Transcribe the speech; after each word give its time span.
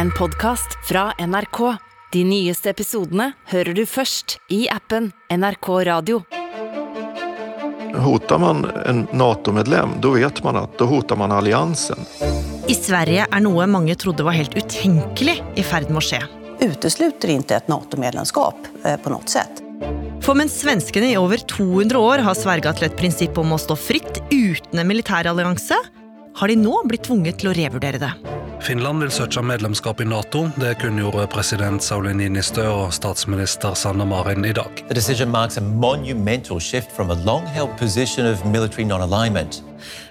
en 0.00 0.10
podkast 0.10 0.88
fra 0.88 1.12
NRK. 1.18 1.76
De 2.12 2.22
nyeste 2.24 2.70
episodene 2.70 3.32
hører 3.50 3.76
du 3.76 3.82
først 3.84 4.38
i 4.48 4.62
appen 4.72 5.10
NRK 5.28 5.68
Radio. 5.90 6.22
Hotar 8.00 8.40
man 8.40 8.64
en 8.88 9.02
Nato-medlem, 9.12 9.98
da 10.00 10.14
vet 10.14 10.40
man 10.46 10.56
at 10.62 10.78
da 10.80 10.88
hotar 10.88 11.20
man 11.20 11.34
alliansen. 11.36 12.00
I 12.72 12.78
Sverige 12.78 13.28
er 13.28 13.44
noe 13.44 13.68
mange 13.68 13.98
trodde 14.00 14.24
var 14.24 14.38
helt 14.38 14.56
utenkelig 14.56 15.36
i 15.60 15.66
ferd 15.68 15.92
med 15.92 16.00
å 16.00 16.06
skje. 16.08 16.22
utesluter 16.60 17.34
ikke 17.36 17.60
et 17.60 17.68
NATO-medlemskap 17.68 18.72
eh, 18.84 18.96
på 18.96 19.12
noe 19.12 19.28
sett. 19.28 19.60
For 20.24 20.36
mens 20.36 20.56
svenskene 20.64 21.12
i 21.12 21.20
over 21.20 21.44
200 21.44 22.00
år 22.00 22.24
har 22.24 22.40
sverga 22.40 22.72
til 22.72 22.88
et 22.88 22.96
prinsipp 22.96 23.36
om 23.40 23.52
å 23.52 23.60
stå 23.60 23.76
fritt 23.76 24.24
uten 24.32 24.80
en 24.80 24.88
militærallianse, 24.88 25.84
har 26.40 26.48
de 26.48 26.56
nå 26.56 26.84
blitt 26.88 27.04
tvunget 27.10 27.42
til 27.42 27.52
å 27.52 27.58
revurdere 27.60 28.00
det. 28.00 28.39
Finland 28.60 29.00
vil 29.00 29.10
søke 29.10 29.42
medlemskap 29.42 30.00
i 30.00 30.04
Nato. 30.04 30.44
Det 30.60 30.74
kunngjorde 30.82 31.26
president 31.32 31.82
Sauli 31.82 32.12
Niinistö 32.12 32.66
og 32.68 32.92
statsminister 32.92 33.74
Sanna 33.74 34.04
Marin 34.04 34.44
i 34.44 34.52
dag. 34.52 34.82
The 34.88 34.94
decision 34.94 35.30
marks 35.32 35.56
a 35.56 35.60
monumental 35.60 36.60
shift 36.60 36.92
from 36.92 37.10
a 37.10 37.16
long 37.24 37.46
held 37.46 37.72
position 37.78 38.26
of 38.26 38.44
military 38.44 38.84
non 38.84 39.00
alignment. 39.00 39.62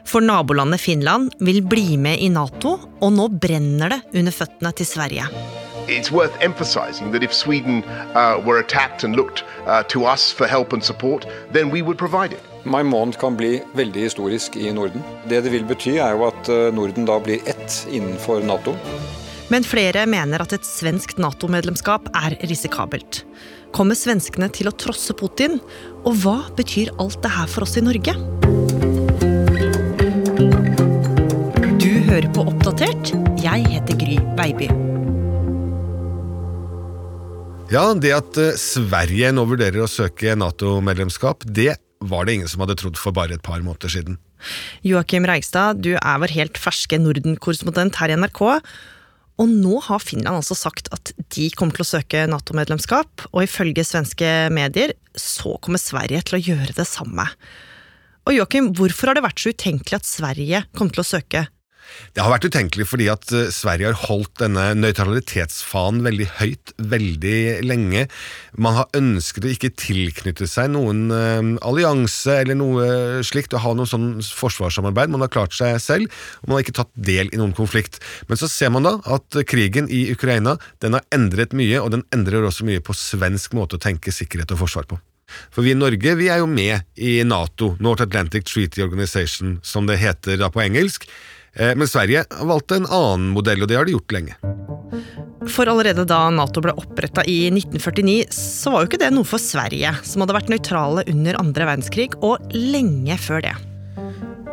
For 0.05 0.19
nabolandet 0.19 0.81
Finland 0.81 1.31
vil 1.39 1.61
bli 1.61 1.97
med 1.97 2.17
i 2.19 2.29
Nato, 2.29 2.79
og 3.01 3.13
nå 3.13 3.27
brenner 3.27 3.89
det 3.89 4.01
under 4.15 4.31
føttene 4.31 4.71
til 4.71 4.85
Sverige. 4.85 5.29
it's 5.89 6.11
worth 6.11 6.35
emphasizing 6.39 7.11
that 7.11 7.23
if 7.23 7.33
Sweden 7.33 7.83
uh, 8.13 8.39
were 8.45 8.59
attacked 8.59 9.03
and 9.03 9.15
looked 9.15 9.43
uh, 9.65 9.83
to 9.83 10.05
us 10.05 10.31
for 10.31 10.45
help 10.45 10.73
and 10.73 10.83
support, 10.83 11.25
then 11.51 11.71
we 11.71 11.81
would 11.81 11.97
provide 11.97 12.31
it. 12.31 12.48
Mai 12.67 12.83
måned 12.83 13.15
kan 13.19 13.37
bli 13.39 13.61
veldig 13.77 14.01
historisk 14.09 14.57
i 14.59 14.71
Norden. 14.75 15.03
Det 15.29 15.39
det 15.45 15.53
vil 15.53 15.63
bety, 15.67 15.95
er 16.01 16.17
jo 16.17 16.25
at 16.27 16.49
uh, 16.51 16.67
Norden 16.75 17.07
da 17.07 17.15
blir 17.23 17.39
ett 17.47 17.87
innenfor 17.87 18.43
Nato. 18.43 18.75
Men 19.49 19.65
flere 19.65 20.03
mener 20.09 20.43
at 20.43 20.53
et 20.53 20.67
svensk 20.67 21.15
Nato-medlemskap 21.17 22.11
er 22.19 22.35
risikabelt. 22.51 23.23
Kommer 23.73 23.97
svenskene 23.97 24.49
til 24.53 24.69
å 24.69 24.75
trosse 24.75 25.15
Putin? 25.17 25.57
Og 26.03 26.19
hva 26.21 26.37
betyr 26.57 26.91
alt 26.99 27.21
det 27.23 27.31
her 27.33 27.49
for 27.49 27.65
oss 27.65 27.77
i 27.79 27.85
Norge? 27.85 28.13
Du 31.79 31.91
hører 32.11 32.29
på 32.35 32.45
Oppdatert. 32.45 33.15
Jeg 33.41 33.65
heter 33.71 33.97
Gry 34.03 34.19
Baby. 34.37 34.69
Ja, 37.69 37.91
det 37.93 38.15
at 38.15 38.37
eh, 38.41 38.55
Sverige 38.57 39.29
nå 39.33 39.43
vurderer 39.45 39.85
å 39.85 39.89
søke 39.89 40.33
Nato-medlemskap, 40.37 41.45
det 41.45 41.75
var 41.99 42.25
det 42.25 42.37
ingen 42.37 42.51
som 42.51 42.63
hadde 42.63 42.77
trodd 42.79 42.99
for 42.99 43.15
bare 43.15 43.35
et 43.35 43.43
par 43.45 43.61
måneder 43.65 43.91
siden. 43.91 44.19
Joakim 44.87 45.27
Reigstad, 45.27 45.81
du 45.83 45.93
er 45.97 46.21
vår 46.21 46.31
helt 46.37 46.59
ferske 46.61 46.99
Norden-korrespondent 47.01 47.99
her 47.99 48.13
i 48.13 48.17
NRK. 48.19 48.41
Og 49.39 49.51
nå 49.51 49.79
har 49.85 50.03
Finland 50.03 50.41
altså 50.41 50.55
sagt 50.57 50.89
at 50.95 51.13
de 51.35 51.47
kommer 51.55 51.75
til 51.75 51.85
å 51.85 51.91
søke 51.93 52.25
Nato-medlemskap, 52.27 53.27
og 53.31 53.45
ifølge 53.45 53.85
svenske 53.87 54.27
medier 54.51 54.95
så 55.15 55.55
kommer 55.63 55.79
Sverige 55.79 56.23
til 56.27 56.39
å 56.39 56.43
gjøre 56.43 56.75
det 56.75 56.87
samme. 56.87 57.27
Og 58.27 58.35
Joakim, 58.35 58.73
hvorfor 58.75 59.09
har 59.09 59.17
det 59.17 59.23
vært 59.25 59.39
så 59.41 59.53
utenkelig 59.55 59.99
at 59.99 60.07
Sverige 60.07 60.65
kom 60.75 60.91
til 60.91 61.03
å 61.03 61.07
søke 61.07 61.47
det 62.15 62.23
har 62.23 62.31
vært 62.33 62.47
utenkelig 62.49 62.87
fordi 62.89 63.07
at 63.11 63.31
eh, 63.35 63.49
Sverige 63.53 63.91
har 63.91 64.07
holdt 64.09 64.41
denne 64.41 64.65
nøytralitetsfanen 64.79 66.03
veldig 66.05 66.27
høyt 66.39 66.73
veldig 66.79 67.39
lenge. 67.65 68.05
Man 68.59 68.77
har 68.77 68.89
ønsket 68.97 69.45
å 69.45 69.51
ikke 69.53 69.73
tilknytte 69.79 70.47
seg 70.49 70.71
noen 70.73 71.09
uh, 71.11 71.51
allianse 71.65 72.39
eller 72.41 72.57
noe 72.59 73.23
slikt, 73.25 73.55
å 73.55 73.61
ha 73.63 73.75
noe 73.77 73.89
sånn 73.89 74.23
forsvarssamarbeid. 74.23 75.11
Man 75.13 75.23
har 75.25 75.33
klart 75.33 75.55
seg 75.57 75.77
selv, 75.83 76.09
og 76.41 76.49
man 76.49 76.57
har 76.57 76.65
ikke 76.65 76.77
tatt 76.81 76.93
del 76.95 77.31
i 77.33 77.39
noen 77.39 77.55
konflikt. 77.57 77.99
Men 78.29 78.39
så 78.39 78.49
ser 78.51 78.73
man 78.73 78.87
da 78.87 78.97
at 79.09 79.41
krigen 79.49 79.89
i 79.91 80.05
Ukraina 80.13 80.57
den 80.83 80.97
har 80.97 81.05
endret 81.15 81.55
mye, 81.57 81.81
og 81.81 81.93
den 81.95 82.05
endrer 82.15 82.47
også 82.47 82.67
mye 82.67 82.83
på 82.83 82.97
svensk 82.97 83.55
måte 83.57 83.77
å 83.77 83.83
tenke 83.83 84.13
sikkerhet 84.15 84.55
og 84.55 84.63
forsvar 84.65 84.89
på. 84.89 84.99
For 85.53 85.65
vi 85.65 85.73
i 85.73 85.77
Norge 85.77 86.15
vi 86.19 86.29
er 86.31 86.41
jo 86.41 86.49
med 86.49 86.85
i 86.97 87.19
Nato, 87.27 87.75
North 87.83 88.03
Atlantic 88.05 88.47
Treaty 88.49 88.83
Organization, 88.85 89.59
som 89.63 89.89
det 89.89 89.99
heter 90.01 90.39
da 90.41 90.49
på 90.53 90.63
engelsk. 90.63 91.05
Eh, 91.53 91.75
men 91.75 91.89
Sverige 91.89 92.25
valgte 92.45 92.79
en 92.79 92.89
annen 92.89 93.31
modell, 93.35 93.63
og 93.63 93.71
det 93.71 93.79
har 93.79 93.87
de 93.87 93.95
gjort 93.97 94.15
lenge. 94.15 94.37
For 95.49 95.69
allerede 95.71 96.05
da 96.07 96.25
Nato 96.33 96.61
ble 96.63 96.75
oppretta 96.77 97.23
i 97.25 97.47
1949, 97.53 98.27
så 98.35 98.73
var 98.73 98.83
jo 98.83 98.91
ikke 98.91 99.01
det 99.01 99.13
noe 99.15 99.27
for 99.27 99.41
Sverige, 99.41 99.93
som 100.05 100.23
hadde 100.23 100.35
vært 100.35 100.51
nøytrale 100.51 101.07
under 101.09 101.39
andre 101.41 101.71
verdenskrig, 101.71 102.11
og 102.21 102.53
lenge 102.53 103.17
før 103.21 103.45
det. 103.47 103.55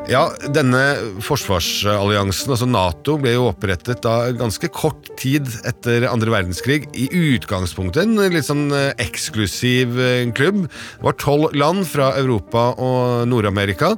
Ja, 0.07 0.29
denne 0.55 0.81
forsvarsalliansen, 1.27 2.53
altså 2.55 2.67
Nato, 2.71 3.17
ble 3.19 3.33
jo 3.35 3.49
opprettet 3.49 4.05
da 4.05 4.29
ganske 4.39 4.69
kort 4.71 5.09
tid 5.19 5.49
etter 5.67 6.07
andre 6.07 6.31
verdenskrig. 6.31 6.87
I 6.95 7.09
utgangspunktet 7.35 8.05
en 8.05 8.15
litt 8.31 8.47
sånn 8.47 8.69
eh, 8.71 8.93
eksklusiv 9.03 9.99
eh, 9.99 10.23
klubb. 10.37 10.69
Det 10.69 11.09
var 11.09 11.19
tolv 11.19 11.59
land 11.59 11.89
fra 11.91 12.13
Europa 12.21 12.69
og 12.79 13.27
Nord-Amerika. 13.27 13.97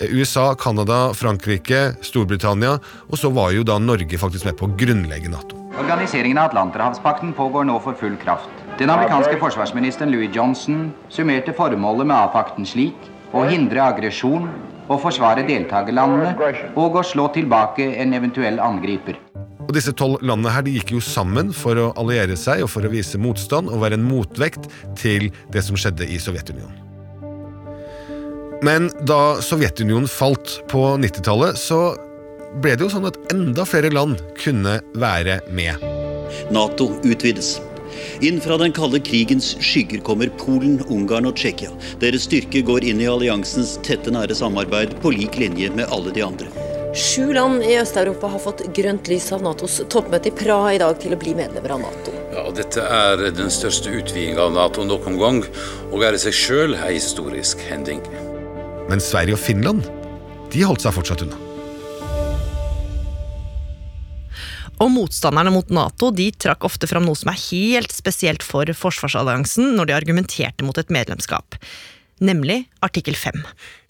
Eh, 0.00 0.16
USA, 0.16 0.54
Canada, 0.56 1.10
Frankrike, 1.12 1.90
Storbritannia, 2.08 2.78
og 3.10 3.20
så 3.20 3.28
var 3.28 3.52
jo 3.52 3.66
da 3.68 3.76
Norge 3.76 4.16
faktisk 4.16 4.48
med 4.48 4.56
på 4.56 4.70
å 4.70 4.72
grunnlegge 4.80 5.28
Nato. 5.28 5.60
Organiseringen 5.76 6.40
av 6.40 6.54
Atlanterhavspakten 6.54 7.36
pågår 7.36 7.68
nå 7.68 7.76
for 7.84 8.00
full 8.00 8.16
kraft. 8.24 8.48
Den 8.80 8.88
amerikanske 8.88 9.36
forsvarsministeren 9.44 10.16
Louis 10.16 10.32
Johnson 10.32 10.88
summerte 11.12 11.52
formålet 11.52 12.08
med 12.08 12.16
A-pakten 12.16 12.64
slik 12.64 13.10
å 13.36 13.44
hindre 13.44 13.84
aggresjon 13.84 14.48
å 14.90 14.98
forsvare 14.98 15.46
deltakerlandene 15.46 16.34
og 16.74 16.98
å 16.98 17.06
slå 17.06 17.28
tilbake 17.34 17.92
en 18.02 18.14
eventuell 18.16 18.60
angriper. 18.62 19.18
Og 19.68 19.74
Disse 19.76 19.94
tolv 19.94 20.18
landene 20.26 20.50
her, 20.50 20.64
de 20.66 20.74
gikk 20.74 20.96
jo 20.96 21.00
sammen 21.04 21.52
for 21.54 21.78
å 21.78 21.90
alliere 22.00 22.34
seg 22.38 22.64
og 22.64 22.72
for 22.72 22.86
å 22.86 22.90
vise 22.90 23.20
motstand 23.22 23.70
og 23.70 23.84
være 23.84 24.00
en 24.00 24.06
motvekt 24.06 24.66
til 24.98 25.28
det 25.54 25.62
som 25.62 25.78
skjedde 25.78 26.08
i 26.10 26.18
Sovjetunionen. 26.18 26.86
Men 28.66 28.90
da 29.08 29.38
Sovjetunionen 29.40 30.10
falt 30.10 30.58
på 30.68 30.82
90-tallet, 31.00 31.56
så 31.56 31.94
ble 32.60 32.74
det 32.74 32.84
jo 32.84 32.90
sånn 32.92 33.08
at 33.08 33.16
enda 33.32 33.64
flere 33.68 33.92
land 33.94 34.20
kunne 34.42 34.80
være 34.98 35.38
med. 35.54 35.78
Nato 36.50 36.90
utvides. 37.06 37.60
Inn 38.24 38.40
fra 38.42 38.58
den 38.60 38.74
kalde 38.76 39.00
krigens 39.04 39.52
skygger 39.60 40.02
kommer 40.06 40.32
Polen, 40.40 40.80
Ungarn 40.88 41.28
og 41.30 41.38
Tsjekkia. 41.40 41.72
Deres 42.02 42.26
styrke 42.28 42.62
går 42.66 42.86
inn 42.90 43.02
i 43.02 43.08
alliansens 43.10 43.76
tette, 43.86 44.12
nære 44.14 44.36
samarbeid 44.36 44.98
på 45.02 45.14
lik 45.14 45.38
linje 45.40 45.70
med 45.76 45.90
alle 45.94 46.14
de 46.14 46.24
andre. 46.26 46.50
Sju 46.94 47.32
land 47.32 47.62
i 47.62 47.76
Øst-Europa 47.78 48.26
har 48.32 48.40
fått 48.42 48.64
grønt 48.74 49.06
lys 49.06 49.28
av 49.30 49.44
Natos 49.46 49.76
toppmøte 49.92 50.32
i 50.32 50.34
Praha 50.34 50.72
i 50.74 50.80
dag 50.82 50.96
til 50.98 51.14
å 51.14 51.18
bli 51.20 51.36
medlemmer 51.38 51.76
av 51.76 51.84
Nato. 51.84 52.14
Ja, 52.32 52.42
og 52.48 52.56
Dette 52.58 52.82
er 52.82 53.22
den 53.36 53.52
største 53.54 53.92
utvidinga 53.94 54.42
av 54.48 54.56
Nato 54.56 54.82
noen 54.86 55.20
gang, 55.20 55.38
og 55.92 56.02
er 56.02 56.18
i 56.18 56.22
seg 56.22 56.34
sjøl 56.34 56.74
ei 56.80 56.96
historisk 56.96 57.62
hending. 57.70 58.02
Men 58.90 59.02
Sverige 59.02 59.38
og 59.38 59.42
Finland 59.44 59.86
de 60.50 60.66
holdt 60.66 60.82
seg 60.82 60.96
fortsatt 60.96 61.22
unna. 61.28 61.49
Og 64.80 64.88
motstanderne 64.94 65.52
mot 65.52 65.68
Nato 65.72 66.08
de 66.14 66.30
trakk 66.32 66.64
ofte 66.64 66.88
fram 66.88 67.04
noe 67.04 67.18
som 67.18 67.32
er 67.32 67.40
helt 67.50 67.92
spesielt 67.92 68.44
for 68.46 68.64
forsvarsalliansen 68.64 69.74
når 69.76 69.90
de 69.90 69.96
argumenterte 69.98 70.64
mot 70.64 70.78
et 70.80 70.92
medlemskap. 70.92 71.58
Nemlig 72.20 72.66
artikkel 72.84 73.16
5. 73.16 73.40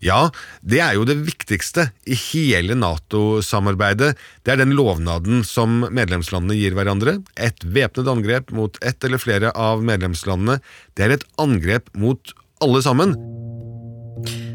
Ja, 0.07 0.29
det 0.63 0.79
er 0.83 0.95
jo 0.95 1.07
det 1.07 1.17
viktigste 1.27 1.89
i 2.07 2.15
hele 2.31 2.77
Nato-samarbeidet. 2.79 4.13
Det 4.47 4.55
er 4.55 4.61
den 4.63 4.77
lovnaden 4.79 5.43
som 5.47 5.83
medlemslandene 5.91 6.59
gir 6.59 6.79
hverandre. 6.79 7.19
Et 7.35 7.67
væpnet 7.67 8.11
angrep 8.11 8.55
mot 8.55 8.79
ett 8.87 9.03
eller 9.07 9.23
flere 9.23 9.51
av 9.59 9.83
medlemslandene. 9.87 10.61
Det 10.95 11.07
er 11.07 11.17
et 11.19 11.27
angrep 11.43 11.91
mot 11.99 12.35
alle 12.63 12.83
sammen. 12.87 13.17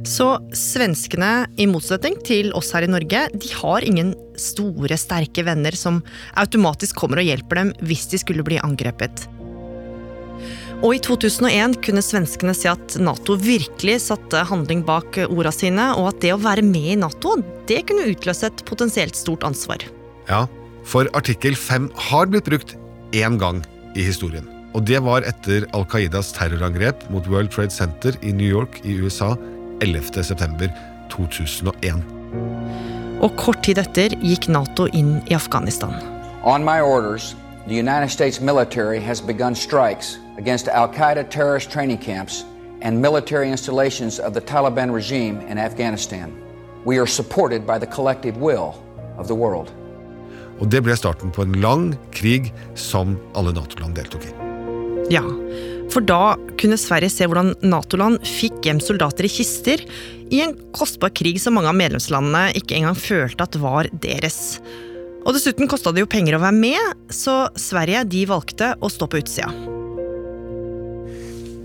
Så 0.06 0.28
svenskene, 0.54 1.48
i 1.58 1.66
motsetning 1.70 2.20
til 2.26 2.52
oss 2.58 2.70
her 2.76 2.86
i 2.86 2.92
Norge, 2.92 3.26
de 3.34 3.54
har 3.58 3.86
ingen 3.86 4.14
store, 4.40 4.98
sterke 5.00 5.46
venner 5.48 5.76
som 5.78 6.04
automatisk 6.38 7.00
kommer 7.00 7.22
og 7.24 7.30
hjelper 7.30 7.62
dem 7.62 7.74
hvis 7.88 8.06
de 8.12 8.22
skulle 8.22 8.46
bli 8.46 8.60
angrepet. 8.62 9.26
Og 10.84 10.98
i 10.98 11.02
2001 11.02 11.78
kunne 11.86 12.04
svenskene 12.04 12.54
si 12.54 12.68
at 12.70 12.98
Nato 13.02 13.38
virkelig 13.42 13.98
satte 14.06 14.44
handling 14.46 14.84
bak 14.86 15.18
orda 15.26 15.54
sine, 15.56 15.92
og 15.98 16.12
at 16.12 16.20
det 16.22 16.34
å 16.36 16.42
være 16.44 16.66
med 16.66 16.92
i 16.94 17.00
Nato, 17.00 17.38
det 17.70 17.86
kunne 17.90 18.10
utløse 18.12 18.52
et 18.52 18.66
potensielt 18.68 19.18
stort 19.18 19.48
ansvar. 19.48 19.82
Ja, 20.30 20.46
for 20.86 21.10
artikkel 21.18 21.58
5 21.58 21.90
har 22.12 22.30
blitt 22.30 22.52
brukt 22.52 22.76
én 23.16 23.40
gang 23.42 23.64
i 23.96 24.06
historien. 24.06 24.55
Og 24.76 24.84
det 24.84 25.00
var 25.06 25.24
etter 25.24 25.64
Al 25.72 25.86
Qaidas 25.88 26.34
terrorangrep 26.36 27.06
mot 27.10 27.28
World 27.32 27.50
Trade 27.54 27.72
Center 27.72 28.12
i 28.22 28.32
New 28.36 28.48
York 28.48 28.82
i 28.84 29.00
USA 29.00 29.36
11.9.2001. 29.80 32.04
Og 33.24 33.32
kort 33.40 33.64
tid 33.64 33.80
etter 33.80 34.10
gikk 34.20 34.50
Nato 34.52 34.92
inn 34.92 35.24
i 35.32 35.36
Afghanistan. 35.38 35.96
On 36.44 36.60
my 36.68 36.84
orders, 36.84 37.40
the 37.68 37.76
United 37.80 38.12
States 38.12 38.42
military 38.42 39.00
has 39.00 39.22
begun 39.22 39.56
strikes 39.56 40.18
against 40.38 40.68
Al 40.68 40.90
Qaeda 40.92 41.24
terrorist 41.24 41.72
training 41.72 41.98
camps 41.98 42.44
and 42.82 43.02
military 43.02 43.50
installations 43.50 44.20
of 44.20 44.34
the 44.34 44.42
Taliban 44.42 44.92
regime 44.92 45.40
in 45.48 45.58
Afghanistan. 45.58 46.34
We 46.84 47.00
are 47.00 47.08
supported 47.08 47.66
by 47.66 47.80
the 47.80 47.88
collective 47.88 48.42
will 48.42 48.76
of 49.18 49.28
the 49.28 49.36
world. 49.36 49.72
Og 50.60 50.72
det 50.72 50.84
ble 50.84 50.96
starten 50.96 51.32
på 51.32 51.42
en 51.42 51.56
lang 51.64 51.96
krig 52.12 52.54
som 52.76 53.18
alle 53.36 53.54
Nato-land 53.56 53.96
deltok 53.96 54.24
i. 54.24 54.55
Ja, 55.14 55.22
for 55.94 56.02
da 56.02 56.36
kunne 56.60 56.80
Sverige 56.82 57.12
se 57.14 57.28
hvordan 57.30 57.54
Nato-land 57.66 58.24
fikk 58.26 58.66
hjem 58.66 58.82
soldater 58.82 59.28
i 59.28 59.32
kister 59.32 59.84
i 60.34 60.42
en 60.42 60.56
kostbar 60.76 61.14
krig 61.14 61.38
som 61.42 61.58
mange 61.58 61.70
av 61.70 61.78
medlemslandene 61.78 62.56
ikke 62.58 62.80
engang 62.80 62.98
følte 62.98 63.46
at 63.46 63.60
var 63.62 63.90
deres. 64.04 64.58
Og 65.26 65.38
dessuten 65.38 65.70
kosta 65.70 65.94
det 65.94 66.06
jo 66.06 66.10
penger 66.10 66.38
å 66.38 66.44
være 66.44 66.58
med, 66.58 67.06
så 67.14 67.46
Sverige 67.58 68.06
de 68.10 68.26
valgte 68.30 68.74
å 68.82 68.92
stå 68.94 69.10
på 69.10 69.22
utsida. 69.22 69.75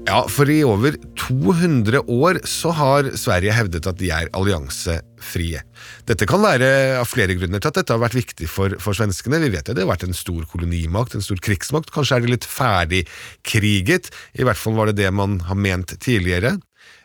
Ja, 0.09 0.23
for 0.33 0.49
i 0.49 0.63
over 0.65 0.95
200 1.21 2.01
år 2.09 2.41
så 2.49 2.73
har 2.75 3.11
Sverige 3.21 3.53
hevdet 3.55 3.87
at 3.87 3.99
de 4.01 4.09
er 4.15 4.31
alliansefrie. 4.37 5.61
Dette 6.09 6.27
kan 6.29 6.41
være 6.43 6.71
av 6.99 7.07
flere 7.11 7.37
grunner 7.37 7.61
til 7.61 7.71
at 7.71 7.79
dette 7.83 7.95
har 7.95 8.01
vært 8.03 8.17
viktig 8.17 8.49
for, 8.51 8.75
for 8.81 8.97
svenskene. 8.97 9.43
Vi 9.45 9.53
vet 9.53 9.69
at 9.69 9.77
det 9.77 9.85
har 9.85 9.91
vært 9.93 10.07
en 10.09 10.17
stor 10.17 10.47
kolonimakt, 10.51 11.15
en 11.15 11.25
stor 11.25 11.39
krigsmakt. 11.45 11.93
Kanskje 11.95 12.17
er 12.17 12.25
det 12.25 12.33
litt 12.33 12.49
ferdigkriget. 12.49 14.11
I 14.41 14.49
hvert 14.49 14.59
fall 14.59 14.79
var 14.81 14.91
det 14.91 14.99
det 15.03 15.13
man 15.15 15.39
har 15.51 15.61
ment 15.61 15.95
tidligere. 16.01 16.57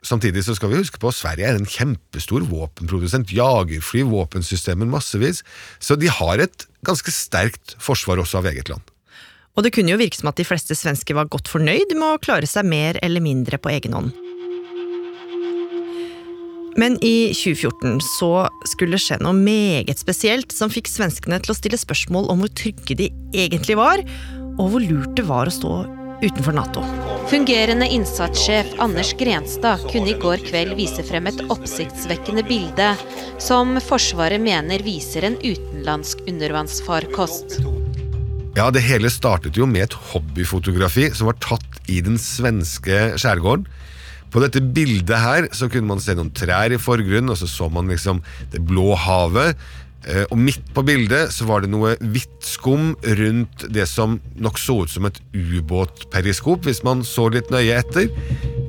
Samtidig 0.05 0.45
så 0.47 0.55
skal 0.55 0.71
vi 0.71 0.79
huske 0.79 1.01
på 1.01 1.11
at 1.11 1.19
Sverige 1.19 1.51
er 1.51 1.59
en 1.59 1.67
kjempestor 1.67 2.47
våpenprodusent. 2.47 3.35
Jagerfly, 3.35 4.05
våpensystemer, 4.07 4.87
massevis. 4.87 5.43
Så 5.83 5.99
de 5.99 6.07
har 6.09 6.41
et 6.47 6.67
ganske 6.85 7.11
sterkt 7.11 7.75
forsvar 7.81 8.23
også 8.23 8.39
av 8.39 8.53
eget 8.53 8.71
land. 8.71 8.94
Og 9.55 9.63
det 9.63 9.71
kunne 9.75 9.93
jo 9.93 9.99
virke 9.99 10.19
som 10.19 10.29
at 10.31 10.39
de 10.39 10.47
fleste 10.47 10.75
svensker 10.75 11.15
var 11.15 11.31
godt 11.31 11.49
fornøyd 11.51 11.95
med 11.95 12.07
å 12.09 12.21
klare 12.21 12.47
seg 12.49 12.67
mer 12.67 12.99
eller 13.05 13.23
mindre 13.23 13.59
på 13.61 13.71
egen 13.71 13.95
hånd. 13.95 14.13
Men 16.75 16.97
i 16.99 17.31
2014 17.31 18.01
så 18.03 18.31
skulle 18.67 18.97
det 18.97 19.03
skje 19.05 19.21
noe 19.23 19.35
meget 19.37 20.01
spesielt 20.01 20.51
som 20.51 20.71
fikk 20.71 20.91
svenskene 20.91 21.39
til 21.39 21.53
å 21.53 21.55
stille 21.55 21.79
spørsmål 21.79 22.27
om 22.33 22.43
hvor 22.43 22.51
trygge 22.51 22.97
de 22.99 23.07
egentlig 23.31 23.77
var, 23.79 24.03
og 24.59 24.73
hvor 24.73 24.83
lurt 24.83 25.15
det 25.15 25.23
var 25.29 25.47
å 25.47 25.55
stå 25.55 25.77
utenfor 26.19 26.55
Nato. 26.55 26.83
Fungerende 27.31 27.87
innsatssjef 27.91 28.75
Anders 28.83 29.13
Grenstad 29.19 29.87
kunne 29.87 30.11
i 30.11 30.19
går 30.19 30.43
kveld 30.49 30.75
vise 30.79 31.03
frem 31.07 31.31
et 31.31 31.41
oppsiktsvekkende 31.47 32.43
bilde 32.47 32.91
som 33.41 33.75
Forsvaret 33.83 34.43
mener 34.43 34.83
viser 34.83 35.27
en 35.27 35.39
utenlandsk 35.43 36.27
undervannsfarkost. 36.27 37.59
Ja, 38.55 38.69
Det 38.71 38.85
hele 38.87 39.09
startet 39.11 39.57
jo 39.59 39.65
med 39.67 39.83
et 39.83 39.95
hobbyfotografi 40.13 41.09
som 41.11 41.27
var 41.27 41.35
tatt 41.43 41.89
i 41.91 41.99
den 41.99 42.15
svenske 42.15 43.17
skjærgården. 43.19 43.65
På 44.31 44.39
dette 44.43 44.61
bildet 44.63 45.19
her 45.19 45.47
så 45.55 45.67
kunne 45.71 45.89
man 45.89 45.99
se 46.03 46.15
noen 46.15 46.31
trær 46.35 46.71
i 46.71 46.79
forgrunnen, 46.79 47.31
og 47.31 47.39
så 47.39 47.49
så 47.51 47.67
man 47.71 47.91
liksom 47.91 48.21
det 48.53 48.63
blå 48.63 48.95
havet. 48.95 49.59
Eh, 50.07 50.23
og 50.29 50.39
midt 50.39 50.71
på 50.71 50.85
bildet 50.87 51.33
så 51.35 51.47
var 51.49 51.63
det 51.63 51.71
noe 51.73 51.97
hvitt 51.99 52.47
skum 52.47 52.93
rundt 53.19 53.67
det 53.75 53.89
som 53.91 54.19
nok 54.39 54.59
så 54.61 54.81
ut 54.85 54.93
som 54.93 55.07
et 55.09 55.19
ubåtperiskop, 55.35 56.63
hvis 56.63 56.83
man 56.87 57.03
så 57.03 57.27
litt 57.35 57.51
nøye 57.51 57.75
etter. 57.81 58.07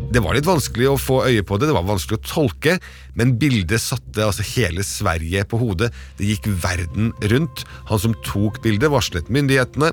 Det 0.07 0.23
var 0.23 0.37
litt 0.37 0.47
vanskelig 0.47 0.87
å 0.91 0.99
få 1.01 1.17
øye 1.27 1.43
på 1.47 1.59
det, 1.59 1.67
det 1.67 1.75
var 1.75 1.87
vanskelig 1.87 2.21
å 2.21 2.27
tolke, 2.29 2.77
men 3.19 3.35
bildet 3.41 3.83
satte 3.83 4.23
altså 4.23 4.45
hele 4.55 4.85
Sverige 4.87 5.43
på 5.51 5.59
hodet. 5.61 5.91
Det 6.19 6.29
gikk 6.31 6.47
verden 6.63 7.11
rundt. 7.33 7.65
Han 7.91 8.03
som 8.03 8.15
tok 8.27 8.61
bildet, 8.65 8.93
varslet 8.93 9.33
myndighetene. 9.35 9.91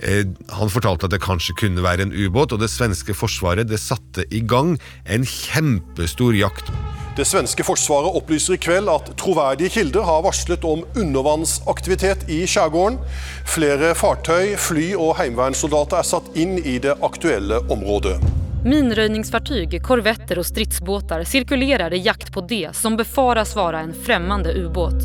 Eh, 0.00 0.24
han 0.56 0.72
fortalte 0.72 1.08
at 1.08 1.14
det 1.14 1.20
kanskje 1.22 1.58
kunne 1.60 1.84
være 1.84 2.08
en 2.08 2.16
ubåt, 2.16 2.54
og 2.56 2.62
det 2.62 2.72
svenske 2.72 3.16
forsvaret 3.16 3.68
det 3.68 3.82
satte 3.82 4.24
i 4.32 4.40
gang 4.40 4.78
en 5.04 5.28
kjempestor 5.28 6.38
jakt. 6.38 6.72
Det 7.20 7.26
svenske 7.28 7.64
forsvaret 7.68 8.14
opplyser 8.16 8.54
i 8.56 8.58
kveld 8.64 8.88
at 8.88 9.10
troverdige 9.20 9.68
kilder 9.74 10.06
har 10.08 10.22
varslet 10.24 10.62
om 10.64 10.86
undervannsaktivitet 10.96 12.22
i 12.32 12.38
skjærgården. 12.48 12.96
Flere 13.44 13.90
fartøy, 13.92 14.54
fly 14.56 14.86
og 14.94 15.18
heimevernssoldater 15.18 16.00
er 16.00 16.08
satt 16.14 16.30
inn 16.40 16.56
i 16.64 16.78
det 16.80 16.94
aktuelle 17.04 17.60
området. 17.68 18.16
Minrøyningsfartyg, 18.64 19.76
korvetter 19.84 20.40
og 20.40 20.48
stridsbåter 20.48 21.26
sirkulerer 21.28 21.92
i 21.92 22.00
jakt 22.06 22.32
på 22.32 22.40
det 22.48 22.70
som 22.80 22.96
befares 22.96 23.52
være 23.52 23.84
en 23.84 23.92
fremmed 24.06 24.48
ubåt. 24.56 25.04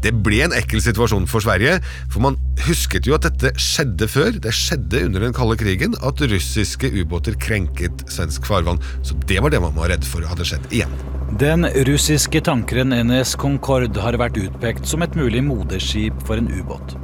Det 0.00 0.14
ble 0.24 0.38
en 0.46 0.54
ekkel 0.56 0.80
situasjon 0.80 1.26
for 1.28 1.44
Sverige, 1.44 1.76
for 2.08 2.24
man 2.24 2.38
husket 2.64 3.08
jo 3.08 3.16
at 3.16 3.26
dette 3.26 3.52
skjedde 3.60 4.08
før. 4.08 4.38
Det 4.40 4.52
skjedde 4.56 5.04
under 5.06 5.26
den 5.26 5.36
kalde 5.36 5.58
krigen 5.60 5.96
at 6.00 6.22
russiske 6.24 6.88
ubåter 6.94 7.36
krenket 7.40 8.06
svensk 8.08 8.48
farvann. 8.48 8.80
Så 9.04 9.16
det 9.28 9.42
var 9.44 9.52
det 9.52 9.60
man 9.60 9.76
var 9.76 9.92
redd 9.92 10.06
for 10.08 10.24
hadde 10.24 10.46
skjedd 10.48 10.72
igjen. 10.72 10.94
Den 11.40 11.68
russiske 11.86 12.40
tankeren 12.42 12.94
NS 12.96 13.36
Concorde 13.38 14.00
har 14.02 14.18
vært 14.18 14.40
utpekt 14.40 14.88
som 14.88 15.04
et 15.04 15.14
mulig 15.18 15.44
moderskip 15.46 16.16
for 16.26 16.40
en 16.40 16.48
ubåt. 16.50 16.96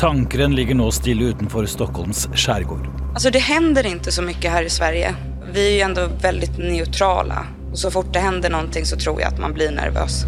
Tankeren 0.00 0.54
ligger 0.56 0.78
nå 0.78 0.88
stille 0.94 1.34
utenfor 1.34 1.66
Stockholms 1.68 2.28
skjærgård. 2.38 2.86
Altså, 3.12 3.34
det 3.34 3.42
hender 3.44 3.90
ikke 3.90 4.14
så 4.14 4.24
mye 4.24 4.54
her 4.54 4.64
i 4.64 4.72
Sverige. 4.72 5.12
Vi 5.52 5.66
er 5.82 5.96
jo 5.96 6.06
veldig 6.22 6.54
nøytrale. 6.60 7.44
Og 7.68 7.76
så 7.82 7.90
fort 7.92 8.12
det 8.14 8.24
hender 8.24 8.52
noe, 8.52 8.84
så 8.86 8.96
tror 8.96 9.20
jeg 9.20 9.28
at 9.28 9.42
man 9.42 9.56
blir 9.56 9.74
nervøs. 9.74 10.22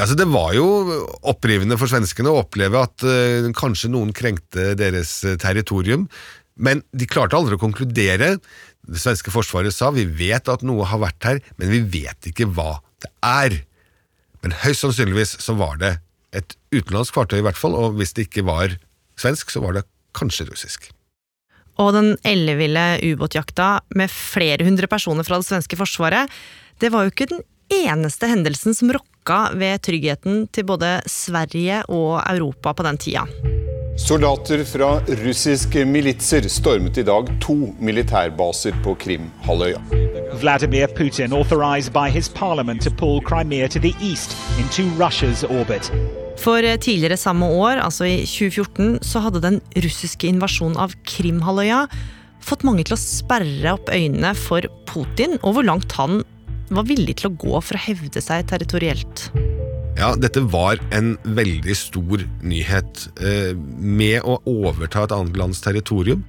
Altså, 0.00 0.16
det 0.16 0.26
var 0.32 0.54
jo 0.56 0.66
opprivende 1.28 1.76
for 1.80 1.90
svenskene 1.90 2.30
å 2.32 2.42
oppleve 2.42 2.80
at 2.80 3.04
uh, 3.04 3.50
kanskje 3.56 3.90
noen 3.92 4.14
krenkte 4.16 4.72
deres 4.78 5.18
territorium, 5.42 6.06
men 6.56 6.80
de 6.96 7.08
klarte 7.08 7.36
aldri 7.36 7.56
å 7.56 7.60
konkludere. 7.60 8.36
Det 8.88 9.00
svenske 9.00 9.32
forsvaret 9.32 9.74
sa 9.74 9.90
vi 9.94 10.06
vet 10.06 10.48
at 10.48 10.64
noe 10.66 10.86
har 10.88 11.02
vært 11.02 11.28
her, 11.28 11.42
men 11.60 11.72
vi 11.72 11.82
vet 12.00 12.30
ikke 12.30 12.48
hva 12.56 12.80
det 13.04 13.12
er. 13.26 13.60
Men 14.42 14.56
høyst 14.64 14.84
sannsynligvis 14.84 15.36
så 15.44 15.54
var 15.58 15.78
det 15.82 15.94
et 16.36 16.56
utenlandsk 16.72 17.14
fartøy, 17.14 17.38
i 17.42 17.46
hvert 17.46 17.60
fall, 17.60 17.76
og 17.76 18.00
hvis 18.00 18.16
det 18.16 18.26
ikke 18.26 18.46
var 18.48 18.74
svensk, 19.20 19.52
så 19.52 19.62
var 19.62 19.76
det 19.76 19.86
kanskje 20.16 20.48
russisk. 20.48 20.88
Og 21.80 21.92
den 21.96 22.12
elleville 22.28 22.96
ubåtjakta 23.04 23.68
med 23.96 24.12
flere 24.12 24.64
hundre 24.66 24.88
personer 24.90 25.26
fra 25.26 25.40
det 25.40 25.48
svenske 25.48 25.78
forsvaret, 25.78 26.32
det 26.80 26.92
var 26.92 27.06
jo 27.06 27.12
ikke 27.12 27.30
den 27.32 27.44
eneste 27.72 28.28
hendelsen 28.28 28.76
som 28.76 28.92
rokka 28.92 29.11
ved 29.54 29.82
tryggheten 29.82 30.46
til 30.52 30.64
både 30.66 31.00
Sverige 31.06 31.82
og 31.88 32.22
Europa 32.26 32.72
på 32.72 32.82
den 32.82 32.98
tida. 32.98 33.26
Soldater 33.96 34.64
fra 34.64 35.02
russiske 35.20 35.84
militser 35.84 36.48
stormet 36.48 36.96
i 36.96 37.04
dag 37.04 37.28
to 37.44 37.54
militærbaser 37.78 38.72
på 38.82 38.94
Krimhalvøya. 38.98 39.78
Vladimir 40.40 40.86
Putin 40.96 41.32
authorized 41.32 41.92
by 41.92 42.08
his 42.10 42.28
parliament 42.28 42.82
to 42.82 42.90
pull 42.90 43.20
Crimea 43.20 43.68
to 43.68 43.78
the 43.78 43.94
east 44.00 44.36
into 44.58 44.82
Russia's 44.98 45.44
orbit. 45.44 45.92
For 46.38 46.76
tidligere 46.80 47.16
samme 47.16 47.46
år, 47.46 47.84
altså 47.84 48.04
i 48.04 48.24
2014, 48.24 48.98
så 49.02 49.20
hadde 49.20 49.42
den 49.42 49.60
russiske 49.76 50.26
invasjonen 50.26 50.80
av 50.80 50.96
Krim-halvøya 51.04 51.84
fått 52.42 52.64
mange 52.66 52.86
til 52.88 52.96
å 52.96 53.00
sperre 53.00 53.76
opp 53.76 53.92
øynene 53.92 54.32
for 54.34 54.66
Putin 54.88 55.36
og 55.42 55.58
hvor 55.58 55.68
langt 55.68 55.92
han 56.00 56.24
var 56.76 56.88
villig 56.88 57.18
til 57.20 57.30
å 57.30 57.36
gå 57.36 57.58
for 57.60 57.78
å 57.78 57.84
hevde 57.86 58.22
seg 58.24 58.46
territorielt. 58.50 59.28
Ja, 59.98 60.14
dette 60.16 60.40
var 60.48 60.80
en 60.94 61.14
veldig 61.36 61.74
stor 61.76 62.24
nyhet. 62.42 63.06
Eh, 63.20 63.52
med 63.76 64.24
å 64.24 64.38
overta 64.48 65.04
et 65.04 65.14
annet 65.14 65.36
lands 65.38 65.60
territorium 65.64 66.24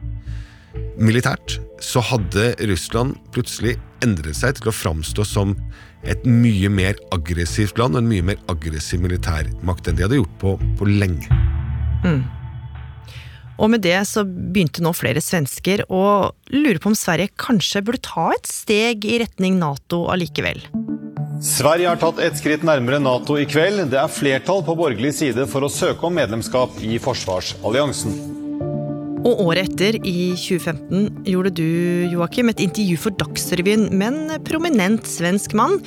militært, 0.97 1.57
så 1.81 2.01
hadde 2.05 2.53
Russland 2.69 3.17
plutselig 3.33 3.77
endret 4.05 4.37
seg 4.37 4.57
til 4.57 4.69
å 4.69 4.75
framstå 4.75 5.25
som 5.27 5.55
et 6.03 6.25
mye 6.27 6.69
mer 6.69 6.97
aggressivt 7.15 7.79
land 7.79 7.95
og 7.95 8.03
en 8.03 8.09
mye 8.11 8.25
mer 8.33 8.39
aggressiv 8.51 9.01
militærmakt 9.03 9.87
enn 9.87 9.99
de 9.99 10.05
hadde 10.05 10.19
gjort 10.19 10.39
på, 10.41 10.55
på 10.79 10.87
lenge. 10.89 11.29
Mm. 12.03 12.23
Og 13.61 13.69
med 13.73 13.83
det 13.85 13.99
så 14.09 14.23
begynte 14.25 14.83
nå 14.83 14.93
flere 14.97 15.21
svensker 15.23 15.85
å 15.93 16.31
lure 16.53 16.81
på 16.81 16.91
om 16.91 16.97
Sverige 16.97 17.33
kanskje 17.39 17.83
burde 17.85 18.03
ta 18.05 18.31
et 18.33 18.49
steg 18.49 19.05
i 19.05 19.19
retning 19.21 19.59
Nato 19.61 20.05
allikevel. 20.13 20.63
Sverige 21.43 21.89
har 21.91 21.99
tatt 21.99 22.21
et 22.23 22.37
skritt 22.39 22.63
nærmere 22.65 23.01
Nato 23.03 23.35
i 23.39 23.47
kveld. 23.49 23.89
Det 23.91 23.99
er 23.99 24.11
flertall 24.11 24.63
på 24.65 24.77
borgerlig 24.79 25.11
side 25.17 25.47
for 25.51 25.65
å 25.65 25.71
søke 25.71 26.07
om 26.07 26.15
medlemskap 26.15 26.79
i 26.85 26.95
forsvarsalliansen. 27.03 28.32
Og 29.23 29.39
året 29.45 29.69
etter, 29.69 29.95
i 30.03 30.33
2015, 30.35 31.23
gjorde 31.31 31.53
du 31.55 31.67
Joakim, 32.11 32.49
et 32.51 32.59
intervju 32.59 32.97
for 33.05 33.15
Dagsrevyen 33.15 33.85
med 33.95 34.17
en 34.17 34.41
prominent 34.43 35.07
svensk 35.07 35.53
mann 35.55 35.77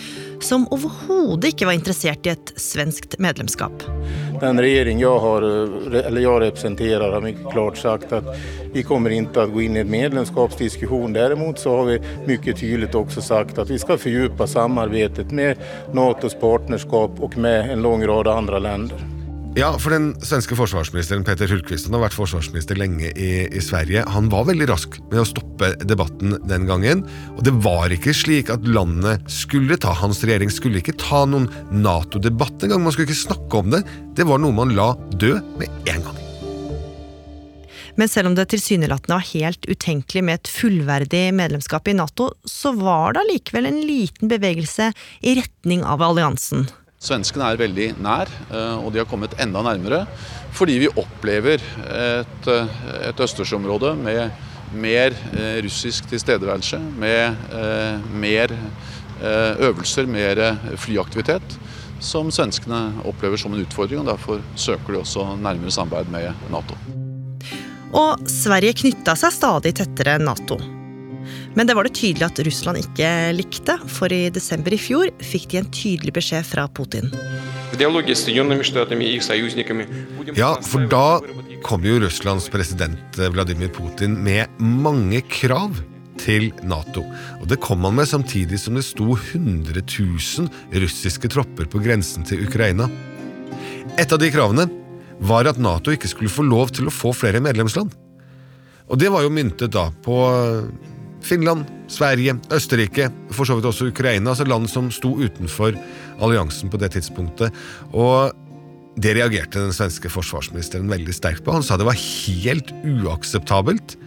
som 0.40 0.64
overhodet 0.73 1.52
ikke 1.52 1.69
var 1.69 1.76
interessert 1.76 2.25
i 2.25 2.33
et 2.33 2.52
svenskt 2.61 3.19
medlemskap. 3.21 3.85
Den 4.40 4.61
regjeringen 4.61 5.02
jeg, 5.02 5.21
har, 5.25 5.45
jeg 5.93 6.40
representerer, 6.47 7.05
har 7.12 7.25
mye 7.25 7.52
klart 7.52 7.81
sagt 7.81 8.14
at 8.16 8.31
vi 8.73 8.85
kommer 8.87 9.12
ikke 9.12 9.35
til 9.37 9.45
å 9.45 9.52
gå 9.52 9.64
inn 9.66 9.76
i 9.76 9.83
en 9.85 9.93
medlemskapsdiskusjon. 9.93 11.16
Derimot 11.16 11.61
så 11.61 11.76
har 11.81 11.90
vi 11.90 11.99
mye 12.28 12.57
tydelig 12.57 12.93
også 12.97 13.25
sagt 13.25 13.61
at 13.61 13.73
vi 13.73 13.81
skal 13.81 14.00
fordype 14.00 14.49
samarbeidet 14.49 15.28
med 15.37 15.61
Natos 15.97 16.37
partnerskap 16.40 17.21
og 17.21 17.37
med 17.40 17.73
en 17.73 17.85
lang 17.85 18.05
rad 18.09 18.33
andre 18.33 18.64
land. 18.64 18.97
Ja, 19.57 19.71
for 19.81 19.95
den 19.95 20.11
svenske 20.21 20.53
forsvarsministeren 20.53 21.23
Peter 21.25 21.49
Hultqvist 21.49 21.87
han 21.89 21.95
har 21.97 22.03
vært 22.03 22.17
forsvarsminister 22.19 22.77
lenge 22.77 23.09
i, 23.17 23.47
i, 23.49 23.63
Sverige. 23.65 24.03
Han 24.13 24.29
var 24.29 24.45
veldig 24.51 24.67
rask 24.69 24.99
med 25.09 25.23
å 25.23 25.25
stoppe 25.25 25.71
debatten 25.81 26.37
den 26.45 26.67
gangen. 26.69 27.01
Og 27.39 27.41
det 27.47 27.55
var 27.65 27.95
ikke 27.95 28.13
slik 28.13 28.53
at 28.53 28.69
landet 28.69 29.25
skulle 29.33 29.81
ta 29.81 29.97
Hans 29.97 30.21
regjering 30.29 30.53
skulle 30.53 30.85
ikke 30.85 30.99
ta 31.01 31.25
noen 31.25 31.49
Nato-debatt 31.73 32.69
engang. 32.69 32.85
Man 32.85 32.93
skulle 32.93 33.09
ikke 33.09 33.23
snakke 33.23 33.65
om 33.65 33.73
det. 33.73 33.81
Det 34.21 34.29
var 34.29 34.45
noe 34.45 34.53
man 34.61 34.77
la 34.77 34.91
dø 35.17 35.39
med 35.57 35.89
en 35.89 36.05
gang. 36.05 36.23
Men 37.97 38.13
selv 38.13 38.29
om 38.29 38.37
det 38.37 38.51
tilsynelatende 38.53 39.17
var 39.17 39.31
helt 39.33 39.65
utenkelig 39.73 40.29
med 40.29 40.43
et 40.43 40.53
fullverdig 40.53 41.31
medlemskap 41.33 41.89
i 41.89 41.97
Nato, 41.97 42.35
så 42.45 42.77
var 42.77 43.17
det 43.17 43.25
allikevel 43.25 43.73
en 43.73 43.87
liten 43.89 44.29
bevegelse 44.29 44.93
i 45.25 45.41
retning 45.41 45.81
av 45.81 46.05
alliansen. 46.05 46.69
Svenskene 47.07 47.53
er 47.53 47.61
veldig 47.61 47.93
nær, 48.03 48.31
eh, 48.51 48.75
og 48.81 48.91
de 48.93 49.03
har 49.03 49.09
kommet 49.09 49.37
enda 49.43 49.63
nærmere. 49.63 50.05
Fordi 50.57 50.79
vi 50.83 50.91
opplever 50.97 51.61
et, 51.61 52.49
eh, 52.51 52.75
et 53.09 53.21
østersjøområde 53.21 53.95
med 54.01 54.31
mer 54.75 55.15
eh, 55.33 55.63
russisk 55.63 56.09
tilstedeværelse, 56.11 56.81
med 56.99 57.37
mer 58.13 58.53
øvelser, 59.17 60.05
mer 60.07 60.59
flyaktivitet, 60.77 61.57
som 62.01 62.29
svenskene 62.29 63.01
opplever 63.09 63.41
som 63.41 63.55
en 63.55 63.65
utfordring. 63.65 64.01
og 64.01 64.11
Derfor 64.13 64.43
søker 64.57 64.93
de 64.93 65.01
også 65.01 65.39
nærmere 65.41 65.73
samarbeid 65.73 66.13
med 66.13 66.35
Nato 66.53 66.77
og 67.97 68.29
Sverige 68.29 68.77
knytta 68.83 69.17
seg 69.19 69.35
stadig 69.35 69.77
tettere 69.79 70.19
Nato. 70.21 70.59
Men 71.57 71.69
det 71.69 71.75
var 71.77 71.87
det 71.89 71.95
tydelig 71.97 72.27
at 72.27 72.41
Russland 72.45 72.83
ikke 72.83 73.11
likte, 73.33 73.79
for 73.89 74.13
i 74.13 74.29
desember 74.29 74.75
i 74.77 74.79
fjor 74.81 75.09
fikk 75.25 75.49
de 75.53 75.63
en 75.63 75.71
tydelig 75.73 76.13
beskjed 76.19 76.45
fra 76.45 76.67
Putin. 76.69 77.09
Ja, 80.37 80.51
for 80.61 80.85
da 80.93 81.07
kom 81.65 81.85
jo 81.89 81.97
Russlands 82.03 82.51
president 82.53 83.21
Vladimir 83.33 83.73
Putin 83.73 84.19
med 84.27 84.53
mange 84.61 85.23
krav 85.33 85.81
til 86.21 86.51
Nato. 86.69 87.05
Og 87.41 87.49
det 87.49 87.59
kom 87.65 87.85
han 87.89 87.97
med 87.97 88.09
samtidig 88.11 88.61
som 88.61 88.77
det 88.77 88.85
sto 88.85 89.15
100 89.17 89.81
000 89.81 90.83
russiske 90.85 91.31
tropper 91.33 91.69
på 91.73 91.81
grensen 91.85 92.27
til 92.29 92.45
Ukraina. 92.45 92.91
Et 93.97 94.13
av 94.13 94.21
de 94.21 94.29
kravene 94.33 94.69
var 95.25 95.49
at 95.49 95.61
Nato 95.61 95.95
ikke 95.95 96.11
skulle 96.13 96.33
få 96.33 96.45
lov 96.45 96.75
til 96.77 96.91
å 96.91 96.93
få 96.93 97.15
flere 97.17 97.41
medlemsland. 97.41 97.97
Og 98.93 99.01
det 99.01 99.09
var 99.11 99.25
jo 99.25 99.33
myntet 99.33 99.73
da 99.73 99.89
på 100.05 100.19
Finland, 101.26 101.66
Sverige, 101.90 102.37
Østerrike, 102.54 103.11
for 103.35 103.49
så 103.49 103.59
vidt 103.59 103.68
også 103.68 103.90
Ukraina, 103.90 104.33
altså 104.33 104.47
land 104.49 104.71
som 104.71 104.90
sto 104.95 105.12
utenfor 105.18 105.76
alliansen 106.23 106.71
på 106.73 106.80
det 106.80 106.92
tidspunktet. 106.95 107.54
Og 107.92 108.33
det 108.97 109.16
reagerte 109.18 109.61
den 109.61 109.75
svenske 109.76 110.09
forsvarsministeren 110.12 110.88
veldig 110.90 111.14
sterkt 111.14 111.45
på. 111.45 111.52
Han 111.52 111.66
sa 111.66 111.76
det 111.76 111.88
var 111.88 111.99
helt 111.99 112.73
uakseptabelt. 112.87 113.99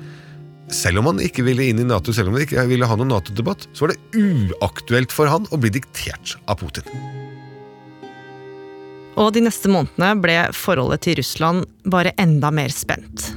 Selv 0.74 1.02
om 1.02 1.10
han 1.12 1.22
ikke 1.24 1.46
ville 1.46 1.66
inn 1.70 1.82
i 1.82 1.88
Nato, 1.88 2.14
selv 2.14 2.30
om 2.30 2.38
han 2.38 2.46
ikke 2.46 2.66
ville 2.70 2.90
ha 2.90 2.98
noen 2.98 3.12
Nato-debatt, 3.14 3.68
så 3.74 3.86
var 3.86 3.94
det 3.94 4.22
uaktuelt 4.22 5.14
for 5.14 5.30
han 5.30 5.48
å 5.54 5.62
bli 5.62 5.74
diktert 5.80 6.38
av 6.50 6.62
Putin. 6.62 6.90
Og 9.20 9.34
de 9.36 9.44
neste 9.44 9.70
månedene 9.72 10.14
ble 10.24 10.38
forholdet 10.56 11.04
til 11.06 11.20
Russland 11.20 11.66
bare 11.90 12.16
enda 12.22 12.54
mer 12.56 12.72
spent. 12.74 13.34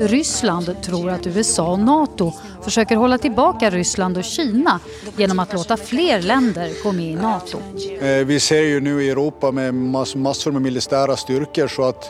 Ryssland 0.00 0.82
tror 0.82 1.10
at 1.12 1.26
USA 1.26 1.66
og 1.74 1.82
Nato 1.84 2.30
forsøker 2.64 2.96
å 2.96 3.04
holde 3.04 3.18
tilbake 3.26 3.68
Russland 3.74 4.16
og 4.16 4.24
Kina 4.24 4.78
gjennom 5.18 5.42
å 5.42 5.46
låte 5.52 5.76
flere 5.76 6.22
land 6.24 6.56
komme 6.80 7.10
i 7.10 7.16
Nato. 7.18 7.60
Eh, 7.76 8.22
vi 8.24 8.40
ser 8.40 8.64
jo 8.70 8.80
nå 8.84 8.96
i 9.00 9.10
Europa 9.10 9.50
med 9.52 9.76
masser 9.76 10.56
med 10.56 10.64
militære 10.64 11.18
styrker, 11.20 11.68
så 11.68 11.90
at 11.90 12.08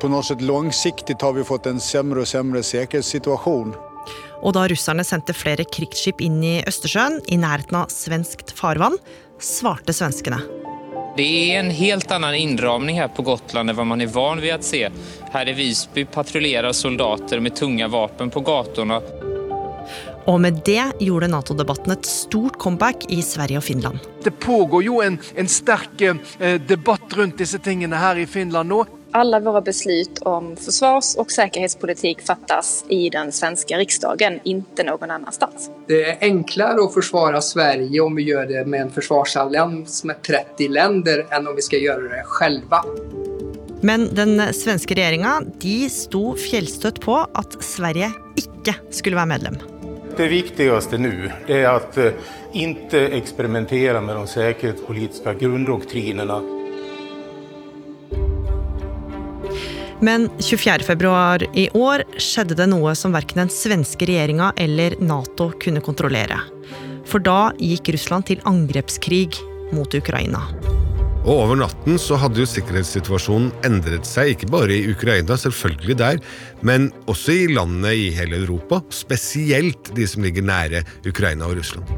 på 0.00 0.10
noe 0.10 0.22
sett 0.26 0.44
langsiktig 0.46 1.18
har 1.22 1.34
vi 1.34 1.46
fått 1.46 1.66
en 1.70 1.82
sämre 1.82 2.22
og 2.22 2.30
sämre 2.30 2.62
sikkerhetssituasjon. 2.62 3.74
Og 4.44 4.52
da 4.54 4.66
russerne 4.68 5.04
sendte 5.06 5.34
flere 5.34 5.64
krigsskip 5.66 6.20
inn 6.22 6.42
i 6.44 6.58
Østersjøen, 6.68 7.18
i 7.32 7.40
nærheten 7.40 7.80
av 7.80 7.90
svenskt 7.90 8.52
farvann, 8.54 8.98
svarte 9.42 9.96
svenskene. 9.96 10.63
Det 11.16 11.54
er 11.54 11.60
en 11.60 11.70
helt 11.70 12.10
annen 12.10 12.34
innramning 12.34 12.96
her 12.98 13.08
på 13.08 13.22
Gotland 13.22 13.70
enn 13.70 13.76
hva 13.78 13.84
man 13.86 14.02
er 14.02 14.10
van 14.10 14.40
ved 14.42 14.56
å 14.56 14.64
se. 14.66 14.88
Her 15.30 15.50
i 15.50 15.54
Visby 15.54 16.02
patruljerer 16.10 16.74
soldater 16.74 17.38
med 17.44 17.54
tunge 17.54 17.86
våpen 17.88 18.32
på 18.34 18.42
gatene. 18.42 18.98
Og 20.24 20.40
med 20.40 20.58
det 20.66 20.82
gjorde 21.04 21.28
Nato-debatten 21.30 21.94
et 21.94 22.08
stort 22.08 22.58
comeback 22.58 23.06
i 23.14 23.20
Sverige 23.22 23.60
og 23.60 23.66
Finland. 23.66 24.02
Det 24.24 24.32
pågår 24.42 24.86
jo 24.88 24.98
en, 25.04 25.20
en 25.36 25.50
sterk 25.52 26.02
eh, 26.02 26.58
debatt 26.66 27.14
rundt 27.14 27.38
disse 27.38 27.60
tingene 27.62 28.00
her 28.00 28.18
i 28.18 28.26
Finland 28.26 28.72
nå. 28.72 28.82
Alle 29.16 29.38
våre 29.40 29.60
beslut 29.62 30.18
om 30.26 30.56
forsvars- 30.58 31.12
og 31.22 31.28
sikkerhetspolitikk 31.30 32.24
fattes 32.26 32.80
i 32.90 33.04
den 33.14 33.28
svenske 33.30 33.76
riksdagen, 33.78 34.40
ikke 34.42 34.82
noen 34.88 35.12
annen 35.14 35.30
sted. 35.30 35.68
Det 35.86 36.00
er 36.02 36.24
enklere 36.26 36.82
å 36.82 36.90
forsvare 36.90 37.38
Sverige 37.38 38.02
om 38.02 38.18
vi 38.18 38.24
gjør 38.32 38.48
det 38.50 38.64
med 38.66 38.88
en 38.88 38.90
forsvarsallians 38.96 40.00
med 40.10 40.18
30 40.26 40.72
land, 40.74 41.06
enn 41.06 41.46
om 41.46 41.54
vi 41.54 41.62
skal 41.62 41.84
gjøre 41.84 42.10
det 42.10 42.24
selv. 42.40 42.74
Men 43.86 44.08
den 44.18 44.34
svenske 44.50 44.98
regjeringa 44.98 45.36
de 45.62 45.76
sto 45.94 46.24
fjellstøtt 46.34 46.98
på 47.04 47.20
at 47.22 47.54
Sverige 47.62 48.10
ikke 48.42 48.74
skulle 48.90 49.20
være 49.20 49.30
medlem. 49.36 49.60
Det 50.18 50.26
viktigste 50.30 50.98
nå 50.98 51.14
er 51.46 51.68
at 51.70 52.02
ikke 52.50 53.06
eksperimentere 53.20 54.02
med 54.02 54.18
de 54.18 54.34
sikkerhetspolitiske 54.34 55.38
grunndoktrinene. 55.38 56.42
Men 60.04 60.26
24.2 60.38 61.46
i 61.56 61.68
år 61.72 62.02
skjedde 62.20 62.56
det 62.58 62.66
noe 62.68 62.92
som 62.98 63.14
verken 63.14 63.40
den 63.44 63.52
svenske 63.52 64.04
regjeringa 64.08 64.50
eller 64.60 64.98
Nato 65.00 65.46
kunne 65.62 65.80
kontrollere. 65.84 66.36
For 67.08 67.22
da 67.24 67.54
gikk 67.56 67.94
Russland 67.94 68.28
til 68.28 68.42
angrepskrig 68.48 69.30
mot 69.72 69.96
Ukraina. 69.96 70.42
Og 71.24 71.30
Over 71.38 71.56
natten 71.56 71.96
så 71.96 72.18
hadde 72.20 72.42
jo 72.42 72.48
sikkerhetssituasjonen 72.50 73.48
endret 73.64 74.04
seg, 74.04 74.34
ikke 74.34 74.50
bare 74.52 74.76
i 74.76 74.90
Ukraina, 74.92 75.38
selvfølgelig 75.40 75.96
der, 76.02 76.20
men 76.60 76.90
også 77.08 77.32
i 77.32 77.46
landene 77.54 77.94
i 77.96 78.10
hele 78.12 78.42
Europa. 78.42 78.82
Spesielt 78.92 79.88
de 79.96 80.04
som 80.10 80.26
ligger 80.26 80.44
nære 80.44 80.84
Ukraina 81.08 81.48
og 81.48 81.56
Russland. 81.62 81.88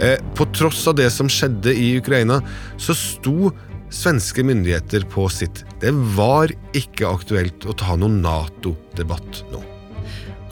Eh, 0.00 0.20
på 0.36 0.44
tross 0.52 0.84
av 0.92 1.00
det 1.00 1.08
som 1.12 1.28
skjedde 1.28 1.72
i 1.72 1.94
Ukraina, 2.00 2.42
så 2.80 2.96
sto 2.96 3.48
svenske 3.90 4.44
myndigheter 4.46 5.04
på 5.10 5.26
sitt. 5.32 5.64
Det 5.82 5.92
var 6.16 6.52
ikke 6.76 7.10
aktuelt 7.10 7.66
å 7.66 7.76
ta 7.76 7.96
noen 7.98 8.20
Nato-debatt 8.24 9.44
nå. 9.52 9.62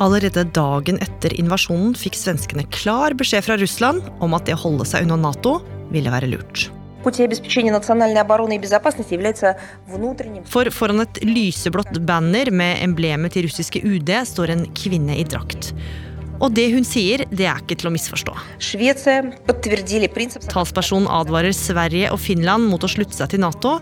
Allerede 0.02 0.44
dagen 0.54 1.00
etter 1.02 1.34
invasjonen 1.40 1.94
fikk 1.98 2.14
svenskene 2.18 2.62
klar 2.70 3.16
beskjed 3.18 3.46
fra 3.46 3.56
Russland 3.58 4.04
om 4.22 4.36
at 4.36 4.46
det 4.46 4.54
å 4.54 4.62
holde 4.68 4.86
seg 4.86 5.06
unna 5.06 5.18
Nato 5.18 5.58
ville 5.90 6.12
være 6.12 6.30
lurt. 6.30 6.68
For 10.52 10.70
foran 10.74 11.04
et 11.04 11.20
lyseblått 11.24 11.98
banner 12.06 12.50
med 12.50 12.82
emblemet 12.84 13.34
til 13.34 13.46
russiske 13.46 13.82
UD 13.86 14.10
står 14.28 14.54
en 14.54 14.64
kvinne 14.76 15.14
i 15.18 15.26
drakt. 15.26 15.72
Og 16.38 16.54
det 16.54 16.68
hun 16.70 16.86
sier, 16.86 17.24
det 17.34 17.48
er 17.50 17.58
ikke 17.62 17.78
til 17.80 17.90
å 17.90 17.94
misforstå. 17.94 18.34
Talspersonen 20.52 21.10
advarer 21.10 21.54
Sverige 21.56 22.12
og 22.14 22.22
Finland 22.22 22.70
mot 22.70 22.84
å 22.84 22.90
slutte 22.90 23.18
seg 23.18 23.34
til 23.34 23.42
Nato, 23.42 23.78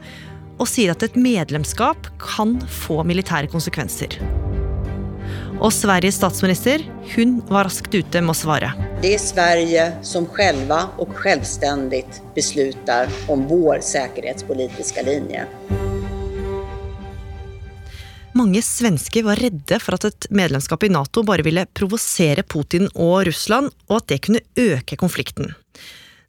og 0.57 0.69
sier 0.71 0.95
at 0.95 1.05
et 1.05 1.19
medlemskap 1.21 2.09
kan 2.23 2.57
få 2.73 3.03
militære 3.05 3.51
konsekvenser. 3.53 4.17
Og 5.57 5.73
Sveriges 5.73 6.19
statsminister 6.21 6.85
hun 7.15 7.39
var 7.49 7.69
raskt 7.69 7.95
ute 7.95 8.21
med 8.21 8.35
å 8.35 8.37
svare. 8.37 8.73
Det 9.01 9.15
er 9.17 9.23
Sverige 9.23 9.87
som 10.05 10.29
selv 10.37 10.73
og 11.01 11.17
selvstendig 11.23 12.05
beslutter 12.37 13.13
om 13.33 13.49
vår 13.49 13.85
sikkerhetspolitiske 13.85 15.05
linje. 15.09 15.47
Mange 18.37 18.61
svensker 18.61 19.25
var 19.25 19.39
redde 19.41 19.79
for 19.81 19.97
at 19.97 20.05
et 20.11 20.27
medlemskap 20.35 20.83
i 20.85 20.91
Nato 20.93 21.23
bare 21.25 21.45
ville 21.47 21.63
provosere 21.79 22.43
Putin 22.45 22.85
og 22.93 23.23
Russland, 23.31 23.71
og 23.89 24.03
at 24.03 24.11
det 24.11 24.19
kunne 24.27 24.43
øke 24.61 24.99
konflikten. 25.01 25.55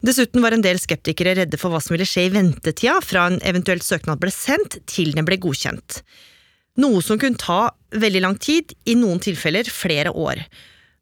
Dessuten 0.06 0.44
var 0.46 0.56
en 0.56 0.64
del 0.64 0.80
skeptikere 0.80 1.34
redde 1.40 1.60
for 1.60 1.74
hva 1.74 1.82
som 1.84 1.96
ville 1.96 2.08
skje 2.08 2.28
i 2.28 2.32
ventetida 2.32 3.02
fra 3.04 3.26
en 3.28 3.42
eventuelt 3.50 3.84
søknad 3.84 4.22
ble 4.22 4.32
sendt 4.32 4.80
til 4.88 5.12
den 5.18 5.28
ble 5.28 5.40
godkjent. 5.42 6.00
Noe 6.80 7.02
som 7.04 7.20
kunne 7.20 7.42
ta 7.42 7.74
veldig 7.98 8.24
lang 8.24 8.40
tid, 8.40 8.72
i 8.86 8.96
noen 8.96 9.20
tilfeller 9.24 9.68
flere 9.68 10.14
år. 10.14 10.46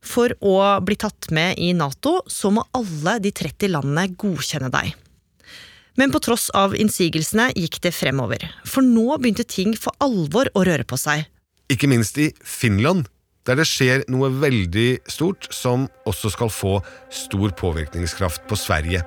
For 0.05 0.33
å 0.41 0.57
bli 0.85 0.97
tatt 1.01 1.29
med 1.35 1.59
i 1.61 1.73
Nato, 1.77 2.21
så 2.25 2.53
må 2.55 2.65
alle 2.77 3.19
de 3.21 3.35
30 3.35 3.75
landene 3.75 4.07
godkjenne 4.15 4.71
deg. 4.73 4.95
Men 5.95 6.11
på 6.11 6.19
tross 6.23 6.49
av 6.55 6.75
innsigelsene 6.75 7.51
gikk 7.55 7.79
det 7.85 7.93
fremover. 7.95 8.43
For 8.67 8.83
nå 8.83 9.15
begynte 9.17 9.47
ting 9.47 9.75
for 9.79 9.95
alvor 10.03 10.51
å 10.53 10.65
røre 10.67 10.87
på 10.87 10.99
seg. 10.99 11.23
Ikke 11.71 11.89
minst 11.89 12.19
i 12.21 12.29
Finland, 12.43 13.07
der 13.47 13.59
det 13.59 13.67
skjer 13.69 14.03
noe 14.11 14.31
veldig 14.41 15.05
stort 15.09 15.47
som 15.53 15.87
også 16.09 16.33
skal 16.33 16.51
få 16.51 16.79
stor 17.13 17.53
påvirkningskraft 17.57 18.45
på 18.49 18.57
Sverige. 18.59 19.05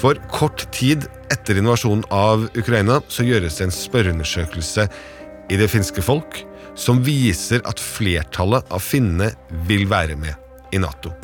For 0.00 0.18
kort 0.32 0.66
tid 0.74 1.06
etter 1.32 1.58
invasjonen 1.58 2.04
av 2.12 2.48
Ukraina 2.58 3.00
så 3.08 3.26
gjøres 3.26 3.58
det 3.58 3.68
en 3.68 3.74
spørreundersøkelse 3.74 4.88
i 5.52 5.58
det 5.60 5.70
finske 5.72 6.04
folk 6.04 6.42
som 6.78 7.02
viser 7.06 7.62
at 7.68 7.80
flertallet 7.80 8.70
av 8.74 8.82
finnene 8.82 9.30
vil 9.68 9.86
være 9.90 10.18
med 10.18 10.74
i 10.74 10.80
Nato. 10.82 11.14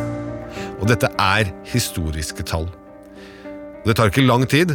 Og 0.81 0.87
dette 0.89 1.11
er 1.21 1.51
historiske 1.69 2.47
tall. 2.47 2.71
Det 3.87 3.97
tar 3.97 4.11
ikke 4.11 4.27
lang 4.27 4.45
tid 4.51 4.75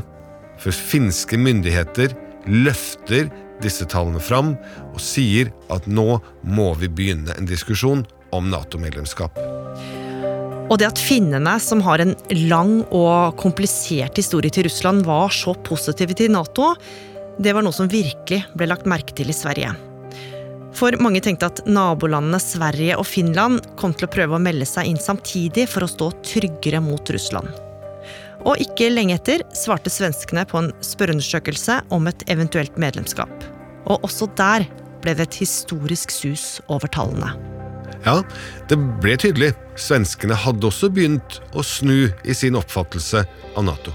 før 0.61 0.73
finske 0.75 1.37
myndigheter 1.37 2.15
løfter 2.49 3.29
disse 3.63 3.85
tallene 3.89 4.21
fram 4.23 4.53
og 4.91 5.01
sier 5.01 5.51
at 5.73 5.85
nå 5.87 6.19
må 6.43 6.71
vi 6.79 6.89
begynne 6.91 7.35
en 7.37 7.49
diskusjon 7.49 8.03
om 8.35 8.49
Nato-medlemskap. 8.51 9.37
Og 10.65 10.79
det 10.81 10.87
at 10.89 10.99
finnene, 10.99 11.53
som 11.61 11.83
har 11.85 12.01
en 12.01 12.15
lang 12.49 12.79
og 12.89 13.35
komplisert 13.37 14.17
historie 14.17 14.49
til 14.49 14.65
Russland, 14.65 15.03
var 15.05 15.29
så 15.29 15.53
positive 15.53 16.17
til 16.17 16.33
Nato, 16.33 16.71
det 17.37 17.53
var 17.53 17.65
noe 17.65 17.75
som 17.75 17.91
virkelig 17.91 18.41
ble 18.57 18.69
lagt 18.71 18.89
merke 18.89 19.13
til 19.13 19.29
i 19.29 19.35
Sverige. 19.35 19.75
For 20.75 20.97
mange 20.99 21.21
tenkte 21.23 21.51
at 21.51 21.61
nabolandene 21.69 22.41
Sverige 22.41 22.97
og 22.99 23.05
Finland 23.07 23.61
kom 23.79 23.93
til 23.95 24.09
å 24.09 24.11
prøve 24.11 24.35
å 24.35 24.41
melde 24.41 24.67
seg 24.67 24.89
inn 24.89 24.99
samtidig 24.99 25.69
for 25.71 25.85
å 25.85 25.91
stå 25.91 26.09
tryggere 26.33 26.81
mot 26.83 27.13
Russland. 27.13 27.64
Og 28.45 28.61
ikke 28.61 28.91
lenge 28.93 29.17
etter 29.17 29.41
svarte 29.57 29.89
svenskene 29.89 30.45
på 30.45 30.61
en 30.61 30.71
spørreundersøkelse 30.85 31.79
om 31.95 32.09
et 32.11 32.25
eventuelt 32.29 32.77
medlemskap. 32.81 33.45
Og 33.89 34.05
også 34.05 34.29
der 34.37 34.67
ble 35.01 35.15
det 35.17 35.29
et 35.29 35.39
historisk 35.41 36.13
sus 36.13 36.59
over 36.69 36.89
tallene. 36.89 37.33
Ja, 38.05 38.19
det 38.69 38.77
ble 39.01 39.15
tydelig. 39.17 39.55
Svenskene 39.81 40.37
hadde 40.37 40.69
også 40.69 40.91
begynt 40.93 41.39
å 41.57 41.65
snu 41.65 42.11
i 42.23 42.35
sin 42.37 42.57
oppfattelse 42.57 43.25
av 43.55 43.65
Nato. 43.65 43.93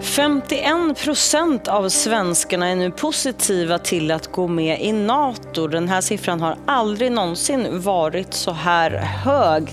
51% 0.00 1.68
av 1.68 1.88
svenskene 1.92 2.70
er 2.72 2.78
nå 2.78 2.88
positive 2.96 3.76
til 3.84 4.12
å 4.12 4.20
gå 4.32 4.46
med 4.48 4.80
i 4.80 4.92
Nato. 4.96 5.66
Denne 5.72 6.00
siffran 6.04 6.40
har 6.44 6.60
aldri 6.72 7.10
noensinne 7.12 7.80
vært 7.84 8.36
så 8.36 8.54
her 8.56 8.96
høy. 9.24 9.68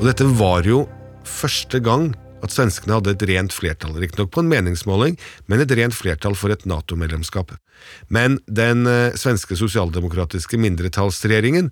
Og 0.00 0.04
dette 0.08 0.26
var 0.40 0.68
jo 0.68 0.84
første 1.28 1.80
gang 1.80 2.10
at 2.42 2.54
svenskene 2.54 2.98
hadde 2.98 3.14
et 3.14 3.24
rent 3.30 3.54
flertall, 3.54 3.96
riktignok 4.02 4.32
på 4.34 4.42
en 4.42 4.50
meningsmåling, 4.50 5.18
men 5.46 5.62
et 5.62 5.74
rent 5.78 5.96
flertall 5.96 6.36
for 6.38 6.54
et 6.54 6.66
Nato-medlemskap. 6.68 7.54
Men 8.12 8.38
den 8.46 8.86
eh, 8.90 9.16
svenske 9.18 9.58
sosialdemokratiske 9.58 10.58
mindretallsregjeringen 10.60 11.70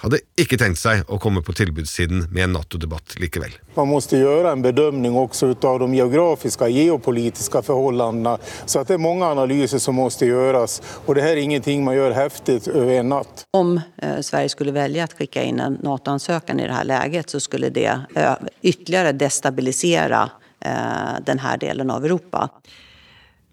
hadde 0.00 0.20
ikke 0.40 0.58
tenkt 0.60 0.80
seg 0.80 1.04
å 1.10 1.18
komme 1.20 1.42
på 1.44 1.54
tilbudssiden 1.56 2.26
med 2.32 2.46
en 2.46 2.54
Nato-debatt 2.56 3.16
likevel. 3.20 3.52
Man 3.76 3.90
må 3.90 4.00
gjøre 4.00 4.54
en 4.54 4.64
bedømning 4.64 5.16
også 5.18 5.52
av 5.68 5.80
de 5.82 5.88
geografiske 5.98 6.66
og 6.66 6.76
geopolitiske 6.76 7.62
forholdene. 7.66 8.36
Så 8.64 8.84
det 8.88 8.96
er 8.96 9.02
mange 9.02 9.28
analyser 9.28 9.82
som 9.82 9.98
må 10.00 10.08
gjøres. 10.10 10.80
Og 11.06 11.14
det 11.16 11.24
er 11.26 11.40
ingenting 11.40 11.84
man 11.84 11.96
gjør 11.96 12.16
heftig 12.16 12.60
over 12.72 12.92
en 12.96 13.12
natt. 13.14 13.46
Om 13.56 13.76
eh, 13.78 14.20
Sverige 14.24 14.54
skulle 14.54 14.76
velge 14.76 15.06
å 15.06 15.14
skikke 15.14 15.46
inn 15.46 15.62
en 15.62 15.78
Nato-ansøkning 15.84 16.64
i 16.64 16.68
dette 16.68 16.84
läget 16.88 17.34
så 17.34 17.40
skulle 17.42 17.72
det 17.74 17.88
eh, 17.88 18.36
ytterligere 18.62 19.16
destabilisere 19.16 20.22
eh, 20.64 21.16
denne 21.26 21.56
delen 21.60 21.92
av 21.92 22.06
Europa. 22.06 22.48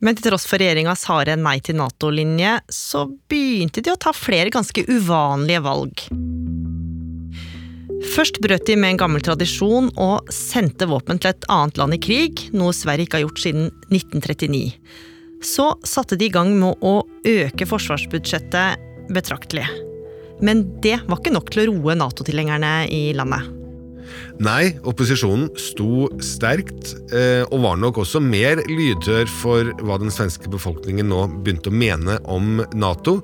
Men 0.04 0.18
til 0.18 0.30
tross 0.30 0.46
for 0.46 0.62
regjeringas 0.62 1.08
harde 1.10 1.34
nei 1.42 1.58
til 1.66 1.80
Nato-linje, 1.80 2.60
så 2.70 3.08
begynte 3.30 3.82
de 3.82 3.94
å 3.94 4.00
ta 4.00 4.14
flere 4.14 4.54
ganske 4.54 4.86
uvanlige 4.86 5.64
valg. 5.66 6.04
Først 8.14 8.38
brøt 8.44 8.68
de 8.70 8.76
med 8.78 8.94
en 8.94 9.02
gammel 9.02 9.24
tradisjon 9.26 9.90
og 9.98 10.30
sendte 10.34 10.86
våpen 10.90 11.18
til 11.18 11.34
et 11.34 11.48
annet 11.50 11.82
land 11.82 11.98
i 11.98 12.02
krig, 12.02 12.46
noe 12.54 12.76
Sverige 12.76 13.08
ikke 13.08 13.20
har 13.20 13.26
gjort 13.26 13.42
siden 13.42 13.72
1939. 13.90 14.78
Så 15.46 15.72
satte 15.86 16.18
de 16.18 16.30
i 16.30 16.34
gang 16.34 16.54
med 16.58 16.78
å 16.86 17.00
øke 17.26 17.70
forsvarsbudsjettet 17.70 19.14
betraktelig. 19.14 19.66
Men 20.46 20.68
det 20.84 21.00
var 21.08 21.18
ikke 21.18 21.34
nok 21.34 21.50
til 21.54 21.66
å 21.66 21.70
roe 21.72 21.98
Nato-tilhengerne 21.98 22.74
i 22.94 23.08
landet. 23.18 23.57
Nei, 24.44 24.76
opposisjonen 24.88 25.50
sto 25.60 26.08
sterkt, 26.24 26.94
eh, 27.12 27.44
og 27.48 27.64
var 27.64 27.80
nok 27.82 28.02
også 28.04 28.22
mer 28.24 28.62
lydhør 28.70 29.30
for 29.40 29.72
hva 29.82 30.00
den 30.02 30.14
svenske 30.14 30.52
befolkningen 30.54 31.10
nå 31.10 31.24
begynte 31.42 31.72
å 31.72 31.78
mene 31.78 32.20
om 32.26 32.62
Nato. 32.78 33.22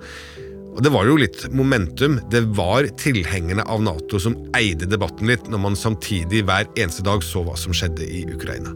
Og 0.73 0.81
Det 0.81 0.89
var 0.89 1.05
jo 1.05 1.19
litt 1.21 1.45
momentum. 1.53 2.17
Det 2.33 2.41
var 2.57 2.87
tilhengerne 2.97 3.65
av 3.69 3.83
Nato 3.85 4.17
som 4.19 4.35
eide 4.57 4.89
debatten 4.89 5.29
litt, 5.29 5.45
når 5.45 5.61
man 5.67 5.77
samtidig 5.77 6.45
hver 6.47 6.65
eneste 6.73 7.05
dag 7.05 7.21
så 7.21 7.45
hva 7.45 7.53
som 7.59 7.75
skjedde 7.77 8.07
i 8.09 8.25
Ukraina. 8.33 8.73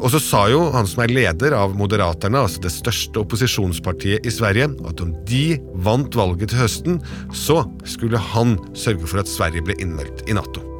Og 0.00 0.10
så 0.10 0.18
sa 0.18 0.42
jo 0.50 0.66
han 0.74 0.88
som 0.90 1.04
er 1.04 1.12
leder 1.12 1.54
av 1.56 1.76
Moderaterna, 1.78 2.42
altså 2.44 2.64
det 2.64 2.74
største 2.74 3.22
opposisjonspartiet 3.22 4.26
i 4.26 4.32
Sverige, 4.32 4.72
at 4.88 5.00
om 5.04 5.14
de 5.28 5.58
vant 5.86 6.18
valget 6.18 6.50
til 6.50 6.64
høsten, 6.64 7.00
så 7.32 7.62
skulle 7.88 8.20
han 8.32 8.58
sørge 8.74 9.06
for 9.06 9.22
at 9.22 9.30
Sverige 9.30 9.64
ble 9.64 9.78
innmeldt 9.78 10.26
i 10.28 10.36
Nato. 10.36 10.73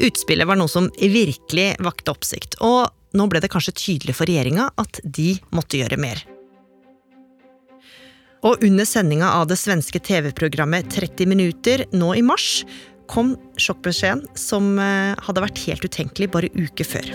Utspillet 0.00 0.46
var 0.48 0.58
noe 0.58 0.70
som 0.70 0.90
virkelig 0.98 1.74
vakte 1.84 2.14
oppsikt, 2.14 2.58
og 2.64 2.90
nå 3.14 3.26
ble 3.30 3.42
det 3.42 3.50
kanskje 3.52 3.76
tydelig 3.78 4.16
for 4.18 4.26
regjeringa 4.30 4.70
at 4.80 4.98
de 5.04 5.36
måtte 5.54 5.78
gjøre 5.78 6.00
mer. 6.00 6.24
Og 8.44 8.64
under 8.66 8.84
sendinga 8.84 9.30
av 9.38 9.46
det 9.48 9.56
svenske 9.56 10.00
TV-programmet 10.04 10.90
30 10.92 11.30
minutter 11.30 11.86
nå 11.96 12.10
i 12.18 12.24
mars 12.26 12.64
kom 13.08 13.34
sjokkbeskjeden 13.60 14.24
som 14.38 14.74
eh, 14.80 15.14
hadde 15.26 15.44
vært 15.44 15.60
helt 15.66 15.84
utenkelig 15.84 16.28
bare 16.32 16.50
uker 16.56 16.88
før. 16.88 17.10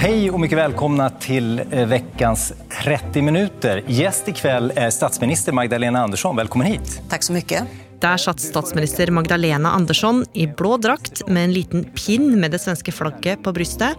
Hei 0.00 0.30
og 0.30 0.40
mye 0.40 0.56
velkomne 0.56 1.10
til 1.20 1.60
vekkens 1.90 2.50
30 2.80 3.26
minutter. 3.26 3.82
Gjest 3.88 4.32
i 4.32 4.36
kveld 4.36 4.72
er 4.80 4.92
statsminister 4.94 5.56
Magdalena 5.56 6.06
Andersson. 6.08 6.36
Velkommen 6.40 6.72
hit. 6.72 6.98
Takk 7.12 7.28
så 7.28 7.36
mye. 7.36 7.64
Der 8.00 8.16
satt 8.16 8.40
statsminister 8.40 9.10
Magdalena 9.12 9.74
Andersson 9.76 10.24
i 10.32 10.46
blå 10.46 10.76
drakt 10.80 11.26
med 11.28 11.44
en 11.44 11.52
liten 11.52 11.84
pinn 11.92 12.40
med 12.40 12.54
det 12.54 12.62
svenske 12.62 12.94
flagget 12.96 13.42
på 13.44 13.52
brystet. 13.52 13.98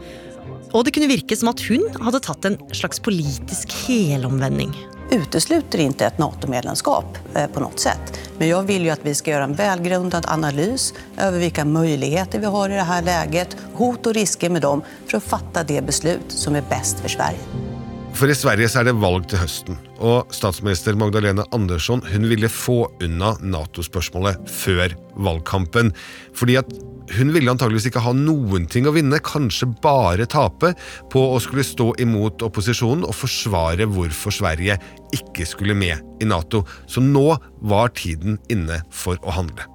Og 0.72 0.86
det 0.86 0.94
kunne 0.96 1.10
virke 1.12 1.36
som 1.38 1.52
at 1.52 1.62
hun 1.68 1.84
hadde 2.02 2.22
tatt 2.26 2.48
en 2.48 2.58
slags 2.74 3.02
politisk 3.04 3.76
helomvending. 3.86 4.74
Utesluter 5.12 5.84
ikke 5.84 6.08
et 6.08 6.22
Nato-medlemskap 6.22 7.20
eh, 7.36 7.46
på 7.52 7.62
noe 7.62 7.78
sett. 7.84 8.16
Men 8.40 8.48
jeg 8.48 8.70
vil 8.70 8.88
jo 8.88 8.94
at 8.96 9.04
vi 9.06 9.14
skal 9.18 9.36
gjøre 9.36 9.50
en 9.52 9.58
velgrunnet 9.60 10.30
analys 10.32 10.94
over 11.18 11.38
hvilke 11.44 11.68
muligheter 11.68 12.42
vi 12.42 12.54
har 12.56 12.72
i 12.72 12.80
dette 12.80 13.02
leget, 13.10 13.58
hot 13.78 14.08
og 14.08 14.18
risker 14.18 14.56
med 14.56 14.66
dem, 14.66 14.82
for 15.04 15.20
å 15.20 15.28
fatte 15.34 15.68
det 15.68 15.84
beslut 15.86 16.34
som 16.34 16.58
er 16.58 16.66
best 16.72 17.04
for 17.04 17.12
Sverige. 17.12 17.71
For 18.18 18.30
i 18.30 18.36
Sverige 18.38 18.68
er 18.78 18.86
det 18.86 18.98
valg 19.02 19.26
til 19.32 19.40
høsten, 19.42 19.78
og 20.04 20.30
statsminister 20.36 20.98
Magdalena 21.00 21.46
Andersson 21.56 22.04
hun 22.12 22.28
ville 22.30 22.50
få 22.52 22.84
unna 23.02 23.34
Nato-spørsmålet 23.42 24.50
før 24.52 24.94
valgkampen. 25.26 25.90
Fordi 26.38 26.58
at 26.60 26.70
hun 27.18 27.32
ville 27.34 27.52
antageligvis 27.52 27.90
ikke 27.90 28.04
ha 28.06 28.14
noen 28.16 28.68
ting 28.72 28.88
å 28.88 28.94
vinne, 28.96 29.20
kanskje 29.26 29.72
bare 29.84 30.28
tape, 30.30 30.74
på 31.12 31.24
å 31.34 31.40
skulle 31.44 31.66
stå 31.66 31.92
imot 32.04 32.44
opposisjonen 32.46 33.08
og 33.08 33.18
forsvare 33.18 33.88
hvorfor 33.90 34.36
Sverige 34.36 34.78
ikke 35.16 35.48
skulle 35.50 35.76
med 35.78 36.24
i 36.24 36.30
Nato. 36.30 36.64
Så 36.88 37.04
nå 37.04 37.26
var 37.74 37.96
tiden 37.98 38.40
inne 38.54 38.84
for 38.94 39.20
å 39.26 39.38
handle. 39.40 39.68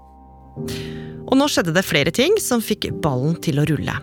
Og 1.26 1.34
nå 1.36 1.48
skjedde 1.50 1.74
det 1.76 1.84
flere 1.84 2.14
ting 2.14 2.38
som 2.40 2.62
fikk 2.64 2.88
ballen 3.04 3.36
til 3.44 3.60
å 3.60 3.66
rulle. 3.68 3.96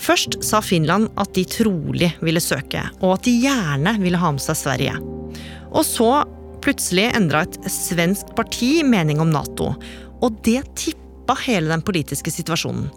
Først 0.00 0.40
sa 0.44 0.60
Finland 0.64 1.10
at 1.20 1.34
de 1.36 1.44
trolig 1.48 2.10
ville 2.24 2.42
søke, 2.42 2.82
og 3.00 3.16
at 3.16 3.28
de 3.28 3.36
gjerne 3.44 3.96
ville 4.02 4.20
ha 4.20 4.32
med 4.34 4.42
seg 4.42 4.58
Sverige. 4.58 4.96
Og 5.74 5.84
så 5.86 6.10
plutselig 6.64 7.10
endra 7.16 7.44
et 7.44 7.58
svensk 7.70 8.32
parti 8.38 8.78
mening 8.86 9.20
om 9.22 9.32
Nato, 9.32 9.74
og 10.24 10.42
det 10.46 10.62
tippa 10.80 11.36
hele 11.44 11.70
den 11.72 11.84
politiske 11.84 12.32
situasjonen. 12.32 12.88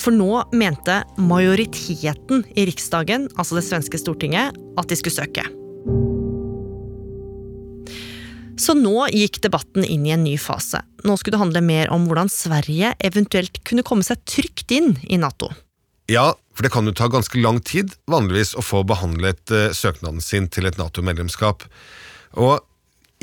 For 0.00 0.14
nå 0.14 0.44
mente 0.56 1.02
majoriteten 1.20 2.44
i 2.54 2.66
Riksdagen, 2.68 3.28
altså 3.38 3.58
det 3.58 3.66
svenske 3.68 4.00
stortinget, 4.00 4.56
at 4.78 4.90
de 4.90 4.98
skulle 5.00 5.16
søke. 5.16 5.46
Så 8.60 8.76
nå 8.78 9.08
gikk 9.10 9.40
debatten 9.42 9.82
inn 9.82 10.04
i 10.06 10.12
en 10.14 10.22
ny 10.24 10.36
fase. 10.38 10.78
Nå 11.04 11.16
skulle 11.18 11.34
det 11.34 11.42
handle 11.42 11.62
mer 11.64 11.90
om 11.92 12.06
hvordan 12.06 12.30
Sverige 12.30 12.92
eventuelt 13.02 13.58
kunne 13.66 13.84
komme 13.86 14.06
seg 14.06 14.22
trygt 14.30 14.70
inn 14.74 14.94
i 15.10 15.18
Nato. 15.18 15.50
Ja, 16.10 16.34
for 16.52 16.66
det 16.66 16.72
kan 16.74 16.84
jo 16.84 16.92
ta 16.92 17.08
ganske 17.08 17.40
lang 17.40 17.62
tid 17.64 17.94
vanligvis 18.10 18.52
å 18.58 18.64
få 18.64 18.82
behandlet 18.84 19.50
eh, 19.50 19.70
søknaden 19.72 20.20
sin 20.20 20.50
til 20.52 20.68
et 20.68 20.76
Nato-medlemskap. 20.76 21.64
Og 22.36 22.60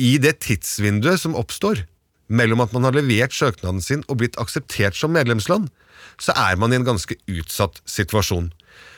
i 0.02 0.16
det 0.22 0.40
tidsvinduet 0.42 1.22
som 1.22 1.38
oppstår 1.38 1.84
mellom 2.32 2.64
at 2.64 2.74
man 2.74 2.88
har 2.88 2.96
levert 2.96 3.36
søknaden 3.36 3.84
sin 3.84 4.02
og 4.08 4.22
blitt 4.22 4.40
akseptert 4.42 4.98
som 4.98 5.14
medlemsland, 5.14 5.70
så 6.22 6.34
er 6.34 6.58
man 6.58 6.74
i 6.74 6.80
en 6.80 6.88
ganske 6.88 7.18
utsatt 7.30 7.84
situasjon. 7.86 8.50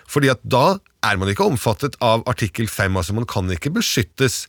Fordi 0.07 0.31
at 0.31 0.39
da 0.47 0.77
er 1.03 1.19
man 1.19 1.31
ikke 1.31 1.47
omfattet 1.47 1.97
av 2.03 2.23
artikkel 2.29 2.69
5, 2.71 2.95
altså 2.99 3.17
man 3.17 3.27
kan 3.27 3.51
ikke 3.51 3.73
beskyttes 3.75 4.45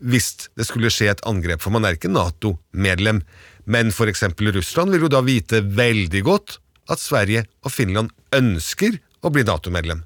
hvis 0.00 0.48
det 0.56 0.64
skulle 0.64 0.88
skje 0.88 1.10
et 1.12 1.22
angrep, 1.28 1.60
for 1.60 1.74
man 1.74 1.84
er 1.84 1.98
ikke 1.98 2.12
Nato-medlem. 2.12 3.20
Men 3.68 3.92
for 3.92 4.08
eksempel 4.08 4.54
Russland 4.56 4.94
vil 4.94 5.04
jo 5.04 5.12
da 5.12 5.20
vite 5.26 5.60
veldig 5.60 6.22
godt 6.24 6.56
at 6.88 7.02
Sverige 7.02 7.44
og 7.66 7.74
Finland 7.74 8.14
ønsker 8.36 8.98
å 9.20 9.32
bli 9.32 9.44
Nato-medlem. 9.44 10.04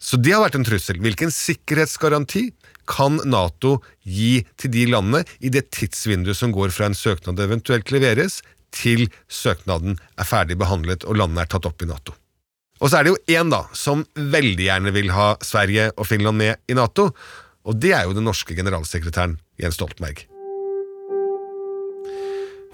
Så 0.00 0.16
det 0.16 0.32
har 0.32 0.44
vært 0.46 0.56
en 0.56 0.64
trussel. 0.64 1.00
Hvilken 1.02 1.32
sikkerhetsgaranti 1.34 2.48
kan 2.88 3.20
Nato 3.28 3.78
gi 4.02 4.40
til 4.60 4.72
de 4.72 4.86
landene 4.90 5.26
i 5.44 5.52
det 5.52 5.68
tidsvinduet 5.76 6.38
som 6.38 6.54
går 6.54 6.72
fra 6.74 6.88
en 6.88 6.96
søknad 6.96 7.40
eventuelt 7.44 7.92
leveres, 7.92 8.40
til 8.70 9.08
søknaden 9.26 9.96
er 9.98 10.28
ferdig 10.28 10.56
behandlet 10.60 11.02
og 11.02 11.18
landene 11.18 11.42
er 11.42 11.50
tatt 11.50 11.66
opp 11.66 11.82
i 11.82 11.88
Nato? 11.90 12.14
Og 12.80 12.88
så 12.88 13.00
er 13.00 13.06
det 13.06 13.12
jo 13.12 13.36
én 13.36 13.50
da, 13.52 13.64
som 13.76 14.06
veldig 14.16 14.68
gjerne 14.70 14.94
vil 14.96 15.10
ha 15.12 15.34
Sverige 15.44 15.90
og 15.96 16.06
Finland 16.08 16.40
med 16.40 16.70
i 16.70 16.78
Nato, 16.78 17.10
og 17.68 17.76
det 17.82 17.92
er 17.92 18.06
jo 18.08 18.16
den 18.16 18.24
norske 18.30 18.56
generalsekretæren 18.56 19.36
Jens 19.60 19.76
Stoltenberg. 19.76 20.24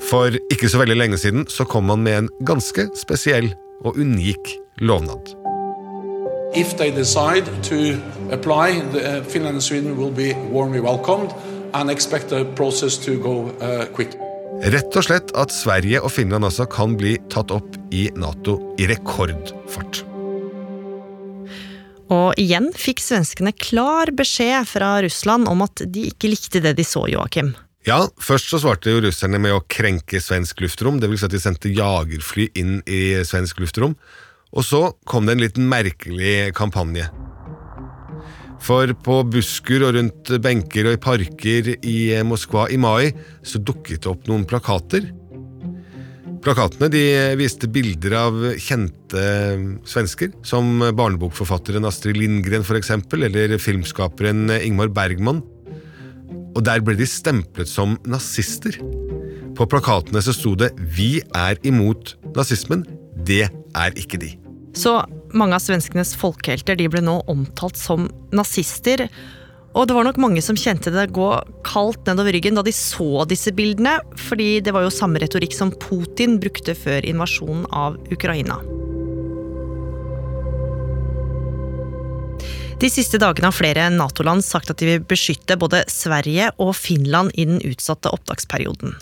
For 0.00 0.36
ikke 0.52 0.68
så 0.68 0.80
veldig 0.82 0.96
lenge 0.96 1.18
siden 1.18 1.46
så 1.50 1.64
kom 1.64 1.88
han 1.92 2.04
med 2.04 2.18
en 2.18 2.30
ganske 2.46 2.88
spesiell 2.98 3.52
og 3.84 3.96
unik 3.96 4.56
lovnad. 4.84 5.32
If 6.56 6.76
they 6.76 6.90
decide 6.90 7.44
to 7.68 7.98
apply, 8.32 8.80
the, 8.92 9.18
uh, 9.18 9.24
Finland 9.24 9.56
and 9.56 9.62
Sweden 9.62 9.96
will 9.96 10.12
be 10.12 10.34
warmly 10.52 10.80
welcomed 10.80 11.34
and 11.74 11.90
expect 11.90 12.28
the 12.28 12.44
process 12.44 12.98
to 12.98 13.18
go 13.18 13.50
uh, 13.60 13.84
quick. 13.92 14.16
Rett 14.64 14.94
og 14.96 15.04
slett 15.04 15.32
at 15.36 15.52
Sverige 15.52 16.00
og 16.00 16.12
Finland 16.14 16.46
altså 16.48 16.64
kan 16.64 16.96
bli 16.96 17.18
tatt 17.32 17.52
opp 17.52 17.76
i 17.92 18.06
Nato 18.16 18.56
i 18.80 18.86
rekordfart. 18.88 20.00
Og 22.14 22.38
igjen 22.40 22.70
fikk 22.78 23.02
svenskene 23.02 23.52
klar 23.52 24.12
beskjed 24.16 24.68
fra 24.70 24.94
Russland 25.04 25.50
om 25.50 25.64
at 25.66 25.82
de 25.92 26.06
ikke 26.08 26.30
likte 26.30 26.62
det 26.64 26.76
de 26.78 26.86
så, 26.86 27.04
Joakim. 27.10 27.52
Ja, 27.86 28.00
først 28.18 28.50
så 28.50 28.58
svarte 28.58 28.90
jo 28.90 29.02
russerne 29.04 29.38
med 29.38 29.54
å 29.54 29.62
krenke 29.70 30.18
svensk 30.18 30.58
luftrom, 30.64 30.98
vil 30.98 31.20
si 31.20 31.26
at 31.28 31.30
de 31.30 31.38
sendte 31.38 31.70
jagerfly 31.70 32.48
inn 32.58 32.80
i 32.82 33.14
svensk 33.22 33.60
luftrom. 33.62 33.94
Og 34.50 34.66
så 34.66 34.80
kom 35.06 35.28
det 35.28 35.36
en 35.36 35.44
liten 35.44 35.68
merkelig 35.70 36.50
kampanje. 36.58 37.06
For 38.66 38.90
på 39.06 39.20
busker 39.30 39.84
og 39.86 39.94
rundt 39.94 40.34
benker 40.42 40.88
og 40.90 40.96
i 40.96 41.02
parker 41.04 41.70
i 41.76 41.96
Moskva 42.26 42.66
i 42.74 42.80
mai 42.80 43.12
så 43.46 43.62
dukket 43.62 44.02
det 44.02 44.10
opp 44.10 44.26
noen 44.26 44.48
plakater. 44.50 45.06
Plakatene 46.42 46.90
de 46.90 47.06
viste 47.38 47.70
bilder 47.70 48.18
av 48.18 48.44
kjente 48.62 49.22
svensker, 49.86 50.34
som 50.46 50.82
barnebokforfatteren 50.82 51.86
Astrid 51.86 52.18
Lindgren 52.18 52.66
eksempel, 52.66 53.28
eller 53.30 53.60
filmskaperen 53.62 54.50
Ingmar 54.58 54.90
Bergman. 54.90 55.44
Og 56.56 56.64
der 56.64 56.80
ble 56.80 56.96
de 56.96 57.06
stemplet 57.08 57.68
som 57.68 57.98
nazister. 58.08 58.78
På 59.56 59.66
plakatene 59.68 60.22
så 60.24 60.32
sto 60.32 60.54
det 60.56 60.72
'Vi 60.76 61.22
er 61.34 61.56
imot 61.62 62.16
nazismen'. 62.34 62.84
Det 63.24 63.48
er 63.74 63.90
ikke 63.96 64.18
de. 64.20 64.36
Så 64.72 65.04
mange 65.34 65.54
av 65.54 65.60
svenskenes 65.60 66.14
folkehelter 66.16 66.76
de 66.76 66.88
ble 66.88 67.00
nå 67.00 67.22
omtalt 67.28 67.76
som 67.76 68.08
nazister. 68.32 69.08
Og 69.76 69.88
det 69.88 69.94
var 69.96 70.04
nok 70.04 70.16
mange 70.16 70.40
som 70.40 70.56
kjente 70.56 70.92
det 70.92 71.12
gå 71.12 71.30
kaldt 71.62 72.06
nedover 72.06 72.32
ryggen 72.32 72.54
da 72.54 72.62
de 72.62 72.72
så 72.72 73.26
disse 73.28 73.52
bildene, 73.52 74.00
fordi 74.16 74.60
det 74.60 74.72
var 74.72 74.82
jo 74.86 74.90
samme 74.90 75.20
retorikk 75.20 75.52
som 75.52 75.70
Putin 75.70 76.38
brukte 76.40 76.72
før 76.74 77.04
invasjonen 77.04 77.66
av 77.72 77.98
Ukraina. 78.10 78.75
De 82.76 82.90
siste 82.92 83.16
dagene 83.16 83.48
har 83.48 83.56
flere 83.56 83.86
Nato-land 83.88 84.44
sagt 84.44 84.68
at 84.68 84.76
de 84.82 84.90
vil 84.90 85.04
beskytte 85.08 85.56
både 85.56 85.78
Sverige 85.88 86.50
og 86.60 86.74
Finland 86.76 87.32
i 87.32 87.46
den 87.48 87.62
utsatte 87.64 88.10
opptaksperioden. 88.12 88.92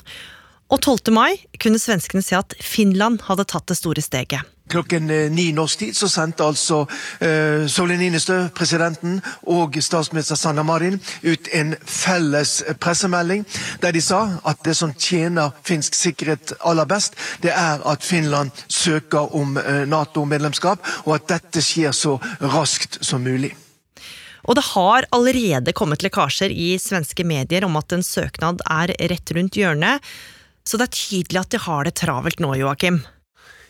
Og 0.70 0.78
12. 0.78 1.10
mai 1.10 1.40
kunne 1.58 1.80
svenskene 1.82 2.22
se 2.22 2.38
at 2.38 2.54
Finland 2.62 3.24
hadde 3.26 3.46
tatt 3.50 3.66
det 3.66 3.76
store 3.80 4.02
steget. 4.04 4.46
Klokken 4.70 5.10
eh, 5.10 5.26
ni 5.30 5.48
norsk 5.52 5.82
tid 5.82 5.96
så 5.98 6.06
sendte 6.08 6.46
altså 6.46 6.84
eh, 7.20 7.66
Sauli 7.68 7.98
Ninistø, 7.98 8.36
presidenten, 8.54 9.18
og 9.50 9.74
statsminister 9.82 10.38
Sanna 10.38 10.62
Marin 10.64 11.00
ut 11.26 11.50
en 11.52 11.74
felles 11.82 12.54
pressemelding 12.80 13.42
der 13.82 13.92
de 13.92 14.00
sa 14.02 14.22
at 14.46 14.62
det 14.64 14.76
som 14.78 14.94
tjener 14.94 15.50
finsk 15.66 15.98
sikkerhet 15.98 16.54
aller 16.62 16.86
best, 16.88 17.18
det 17.42 17.52
er 17.52 17.82
at 17.90 18.06
Finland 18.06 18.54
søker 18.68 19.34
om 19.34 19.58
uh, 19.58 19.82
Nato-medlemskap, 19.90 20.80
og 21.04 21.18
at 21.18 21.28
dette 21.36 21.62
skjer 21.62 21.92
så 21.92 22.16
raskt 22.40 23.02
som 23.04 23.26
mulig. 23.26 23.52
Og 24.44 24.58
det 24.58 24.66
har 24.74 25.06
allerede 25.14 25.72
kommet 25.76 26.04
lekkasjer 26.04 26.52
i 26.52 26.74
svenske 26.80 27.24
medier 27.26 27.64
om 27.64 27.76
at 27.80 27.94
en 27.96 28.04
søknad 28.04 28.62
er 28.70 28.92
rett 29.10 29.34
rundt 29.36 29.56
hjørnet, 29.56 30.04
så 30.64 30.80
det 30.80 30.88
er 30.88 30.96
tydelig 30.96 31.40
at 31.40 31.52
de 31.52 31.60
har 31.60 31.84
det 31.84 31.96
travelt 32.00 32.40
nå, 32.40 32.54
Joakim. 32.60 33.02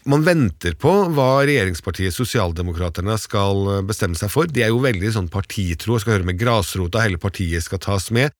Man 0.04 0.24
venter 0.26 0.74
på 0.76 0.90
hva 1.16 1.28
regjeringspartiet 1.48 2.12
Sosialdemokraterne 2.12 3.16
skal 3.18 3.86
bestemme 3.88 4.18
seg 4.18 4.28
for. 4.30 4.50
De 4.50 4.60
er 4.66 4.68
jo 4.68 4.82
veldig 4.84 5.14
sånn 5.14 5.30
partitro 5.32 5.96
og 5.96 6.02
skal 6.02 6.18
høre 6.18 6.28
med 6.28 6.38
grasrota, 6.40 7.02
hele 7.06 7.20
partiet 7.22 7.64
skal 7.64 7.80
tas 7.82 8.10
med. 8.14 8.34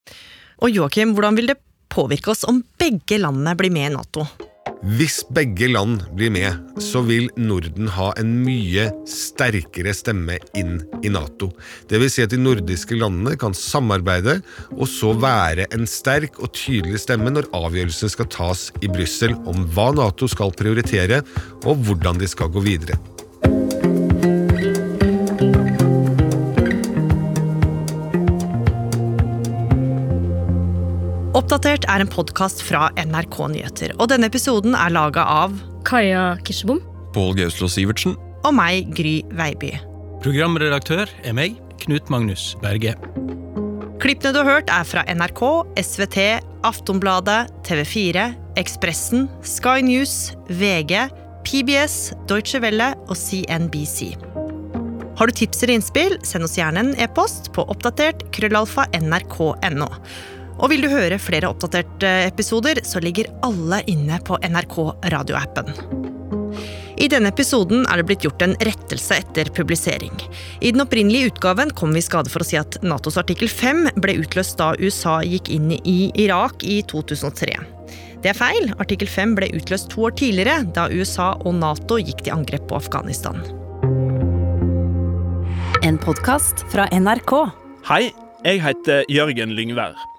Og 0.61 0.75
Joakim, 0.75 1.17
hvordan 1.17 1.39
vil 1.39 1.49
det 1.55 1.59
påvirke 1.95 2.35
oss 2.35 2.45
om 2.51 2.61
begge 2.81 3.17
landene 3.23 3.57
blir 3.57 3.73
med 3.73 3.91
i 3.91 3.95
Nato? 3.97 4.27
Hvis 4.85 5.23
begge 5.33 5.67
land 5.69 6.03
blir 6.17 6.31
med, 6.33 6.57
så 6.81 7.01
vil 7.05 7.31
Norden 7.41 7.89
ha 7.97 8.11
en 8.21 8.35
mye 8.45 8.87
sterkere 9.09 9.95
stemme 9.97 10.37
inn 10.57 10.79
i 11.05 11.13
Nato. 11.13 11.51
Det 11.89 12.01
vil 12.01 12.13
si 12.13 12.25
at 12.25 12.33
de 12.33 12.41
nordiske 12.41 12.97
landene 12.97 13.37
kan 13.41 13.57
samarbeide, 13.57 14.39
og 14.77 14.85
så 14.89 15.15
være 15.17 15.69
en 15.73 15.89
sterk 15.89 16.37
og 16.41 16.53
tydelig 16.57 17.01
stemme 17.05 17.33
når 17.33 17.49
avgjørelsen 17.57 18.13
skal 18.13 18.29
tas 18.33 18.69
i 18.85 18.93
Brussel 18.93 19.37
om 19.49 19.65
hva 19.77 19.91
Nato 19.97 20.29
skal 20.33 20.53
prioritere, 20.57 21.23
og 21.65 21.85
hvordan 21.85 22.21
de 22.21 22.29
skal 22.29 22.53
gå 22.53 22.65
videre. 22.65 23.01
Oppdatert 31.35 31.83
er 31.91 31.99
en 31.99 32.07
podkast 32.07 32.61
fra 32.63 32.93
NRK 32.95 33.37
Nyheter, 33.51 33.93
og 33.99 34.07
denne 34.13 34.29
episoden 34.31 34.77
er 34.79 34.93
laga 34.95 35.25
av 35.27 35.57
Kaja 35.83 36.37
Kirsebom. 36.47 36.79
Pål 37.11 37.33
Gauslo 37.41 37.67
Sivertsen. 37.67 38.15
Og 38.47 38.53
meg, 38.55 38.93
Gry 38.95 39.17
Veiby. 39.35 39.73
Programredaktør 40.23 41.11
er 41.27 41.35
meg, 41.35 41.57
Knut 41.83 42.07
Magnus 42.13 42.53
Berge. 42.63 42.95
Klippene 43.99 44.31
du 44.31 44.39
har 44.45 44.47
hørt, 44.47 44.71
er 44.71 44.87
fra 44.87 45.03
NRK, 45.11 45.43
SVT, 45.83 46.21
Aftonbladet, 46.71 47.51
TV4, 47.67 48.29
Ekspressen, 48.63 49.27
Sky 49.43 49.83
News, 49.83 50.37
VG, 50.55 51.09
PBS, 51.43 52.13
Deutsche 52.31 52.63
Welle 52.63 52.93
og 53.09 53.19
CNBC. 53.19 54.13
Har 55.19 55.27
du 55.27 55.35
tips 55.35 55.65
eller 55.65 55.81
innspill, 55.81 56.17
send 56.27 56.47
oss 56.47 56.55
gjerne 56.59 56.87
en 56.87 56.95
e-post 57.03 57.51
på 57.55 57.67
oppdatert 57.75 58.23
krøllalfa 58.35 58.87
nrk.no. 59.03 59.91
Og 60.59 60.71
vil 60.71 60.85
du 60.85 60.91
høre 60.93 61.19
flere 61.19 61.51
oppdaterte 61.51 62.11
episoder, 62.29 62.81
så 62.87 63.03
ligger 63.03 63.31
alle 63.47 63.83
inne 63.91 64.21
på 64.25 64.39
NRK 64.45 64.77
radioappen. 65.15 65.73
I 66.95 67.09
denne 67.11 67.33
episoden 67.33 67.83
er 67.91 67.99
det 67.99 68.07
blitt 68.09 68.23
gjort 68.25 68.43
en 68.45 68.55
rettelse 68.65 69.19
etter 69.19 69.51
publisering. 69.57 70.15
I 70.63 70.71
den 70.73 70.85
opprinnelige 70.85 71.33
utgaven 71.33 71.73
kom 71.75 71.93
vi 71.93 72.01
i 72.01 72.07
skade 72.07 72.31
for 72.31 72.45
å 72.45 72.47
si 72.47 72.57
at 72.61 72.79
Natos 72.87 73.19
artikkel 73.21 73.51
5 73.51 73.99
ble 73.99 74.15
utløst 74.23 74.57
da 74.61 74.73
USA 74.79 75.19
gikk 75.27 75.51
inn 75.53 75.73
i 75.75 75.99
Irak 76.23 76.63
i 76.63 76.81
2003. 76.87 77.59
Det 78.25 78.31
er 78.33 78.39
feil. 78.39 78.71
Artikkel 78.81 79.11
5 79.11 79.35
ble 79.37 79.51
utløst 79.59 79.91
to 79.93 80.07
år 80.07 80.15
tidligere, 80.17 80.63
da 80.73 80.87
USA 80.89 81.35
og 81.43 81.59
Nato 81.59 81.99
gikk 82.01 82.25
til 82.25 82.39
angrep 82.39 82.71
på 82.71 82.79
Afghanistan. 82.79 83.43
En 85.85 86.01
podkast 86.01 86.65
fra 86.73 86.89
NRK. 86.95 87.37
Hei, 87.91 88.05
jeg 88.47 88.65
heter 88.65 89.05
Jørgen 89.13 89.53
Lyngvær. 89.59 90.14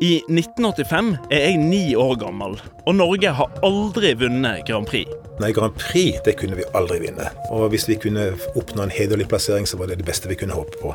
I 0.00 0.20
1985 0.30 1.16
er 1.26 1.40
jeg 1.42 1.56
ni 1.58 1.96
år 1.98 2.12
gammel, 2.20 2.52
og 2.86 2.94
Norge 2.94 3.32
har 3.34 3.54
aldri 3.66 4.12
vunnet 4.20 4.60
Grand 4.68 4.86
Prix. 4.86 5.10
Nei, 5.42 5.50
Grand 5.56 5.74
Prix 5.74 6.20
det 6.22 6.36
kunne 6.38 6.54
vi 6.54 6.66
aldri 6.78 7.00
vinne. 7.02 7.26
Og 7.50 7.72
hvis 7.72 7.88
vi 7.88 7.96
kunne 7.98 8.28
oppnå 8.54 8.84
en 8.84 8.94
hederlig 8.94 9.26
plassering, 9.26 9.66
så 9.66 9.80
var 9.80 9.90
det 9.90 9.96
det 9.98 10.06
beste 10.06 10.30
vi 10.30 10.36
kunne 10.38 10.54
håpe 10.54 10.78
på. 10.78 10.92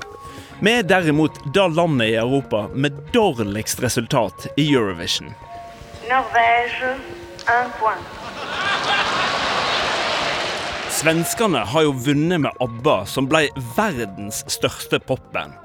Vi 0.64 0.72
er 0.72 0.88
derimot 0.88 1.36
det 1.52 1.66
landet 1.76 2.14
i 2.14 2.16
Europa 2.22 2.70
med 2.72 2.96
dårligst 3.12 3.84
resultat 3.84 4.48
i 4.56 4.70
Eurovision. 4.70 5.36
Norvège, 6.08 6.96
un 7.44 7.76
point. 7.82 8.08
Svenskene 10.94 11.66
har 11.68 11.90
jo 11.90 11.92
vunnet 12.08 12.46
med 12.46 12.64
ABBA, 12.64 13.02
som 13.04 13.28
ble 13.28 13.50
verdens 13.76 14.46
største 14.48 15.04
popband. 15.04 15.60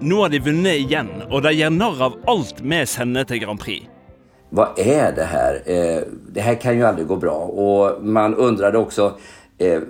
Nå 0.00 0.22
har 0.22 0.30
de 0.32 0.38
vunnet 0.40 0.80
igjen, 0.80 1.10
og 1.28 1.42
de 1.44 1.52
gjør 1.52 1.72
narr 1.74 2.04
av 2.06 2.14
alt 2.32 2.62
vi 2.64 2.78
sender 2.88 3.26
til 3.28 3.42
Grand 3.42 3.60
Prix. 3.60 3.84
Hva 4.56 4.70
er 4.80 5.12
det 5.14 5.26
her? 5.30 5.58
Eh, 5.68 6.06
det 6.34 6.42
her 6.42 6.56
kan 6.62 6.78
jo 6.78 6.86
aldri 6.88 7.04
gå 7.06 7.18
bra. 7.20 7.36
Og 7.36 8.00
man 8.02 8.34
undrade 8.34 8.80
også 8.80 9.12
eh, 9.60 9.84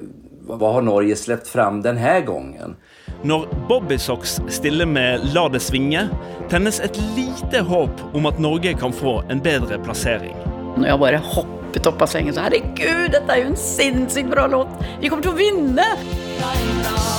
hva 0.50 0.72
har 0.74 0.82
Norge 0.84 1.14
sluppet 1.16 1.48
fram 1.48 1.78
denne 1.84 2.16
gangen? 2.26 2.74
Når 3.22 3.46
Bobbysocks 3.68 4.38
stiller 4.50 4.88
med 4.88 5.28
La 5.34 5.46
det 5.52 5.62
svinge, 5.62 6.06
tennes 6.50 6.80
et 6.82 6.98
lite 7.14 7.62
håp 7.68 8.02
om 8.16 8.26
at 8.30 8.40
Norge 8.42 8.74
kan 8.80 8.94
få 8.96 9.20
en 9.30 9.42
bedre 9.44 9.78
plassering. 9.84 10.34
Når 10.74 10.90
jeg 10.90 11.02
bare 11.04 11.22
hoppet 11.36 11.86
opp 11.90 12.02
av 12.02 12.10
sengen 12.10 12.34
så 12.34 12.48
herregud, 12.48 13.12
dette 13.14 13.30
er 13.30 13.44
jo 13.44 13.52
en 13.52 13.62
sinnssykt 13.62 14.32
bra 14.32 14.48
låt. 14.50 14.74
Vi 14.98 15.12
kommer 15.12 15.28
til 15.28 15.36
å 15.36 15.40
vinne! 15.40 17.09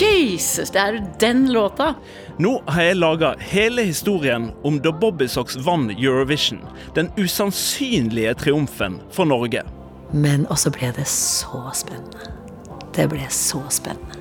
Jesus, 0.00 0.70
det 0.70 0.80
er 0.80 0.96
jo 0.96 1.04
den 1.20 1.46
låta. 1.52 1.94
Nå 2.38 2.58
har 2.68 2.88
jeg 2.90 2.98
laga 2.98 3.32
hele 3.40 3.86
historien 3.88 4.50
om 4.66 4.76
da 4.84 4.92
Bobbysocks 4.92 5.56
vant 5.64 5.94
Eurovision. 5.96 6.60
Den 6.94 7.08
usannsynlige 7.16 8.34
triumfen 8.42 8.98
for 9.14 9.28
Norge. 9.28 9.62
Men 10.12 10.44
også 10.52 10.72
ble 10.74 10.92
det 10.96 11.06
så 11.08 11.62
spennende. 11.74 12.28
Det 12.96 13.08
ble 13.12 13.24
så 13.32 13.62
spennende. 13.72 14.20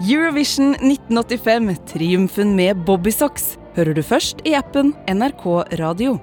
Eurovision 0.00 0.74
1985, 0.80 1.76
triumfen 1.92 2.56
med 2.56 2.84
Bobbysocks, 2.88 3.54
hører 3.76 3.96
du 3.96 4.02
først 4.04 4.42
i 4.44 4.52
appen 4.56 4.92
NRK 5.08 5.46
Radio. 5.80 6.18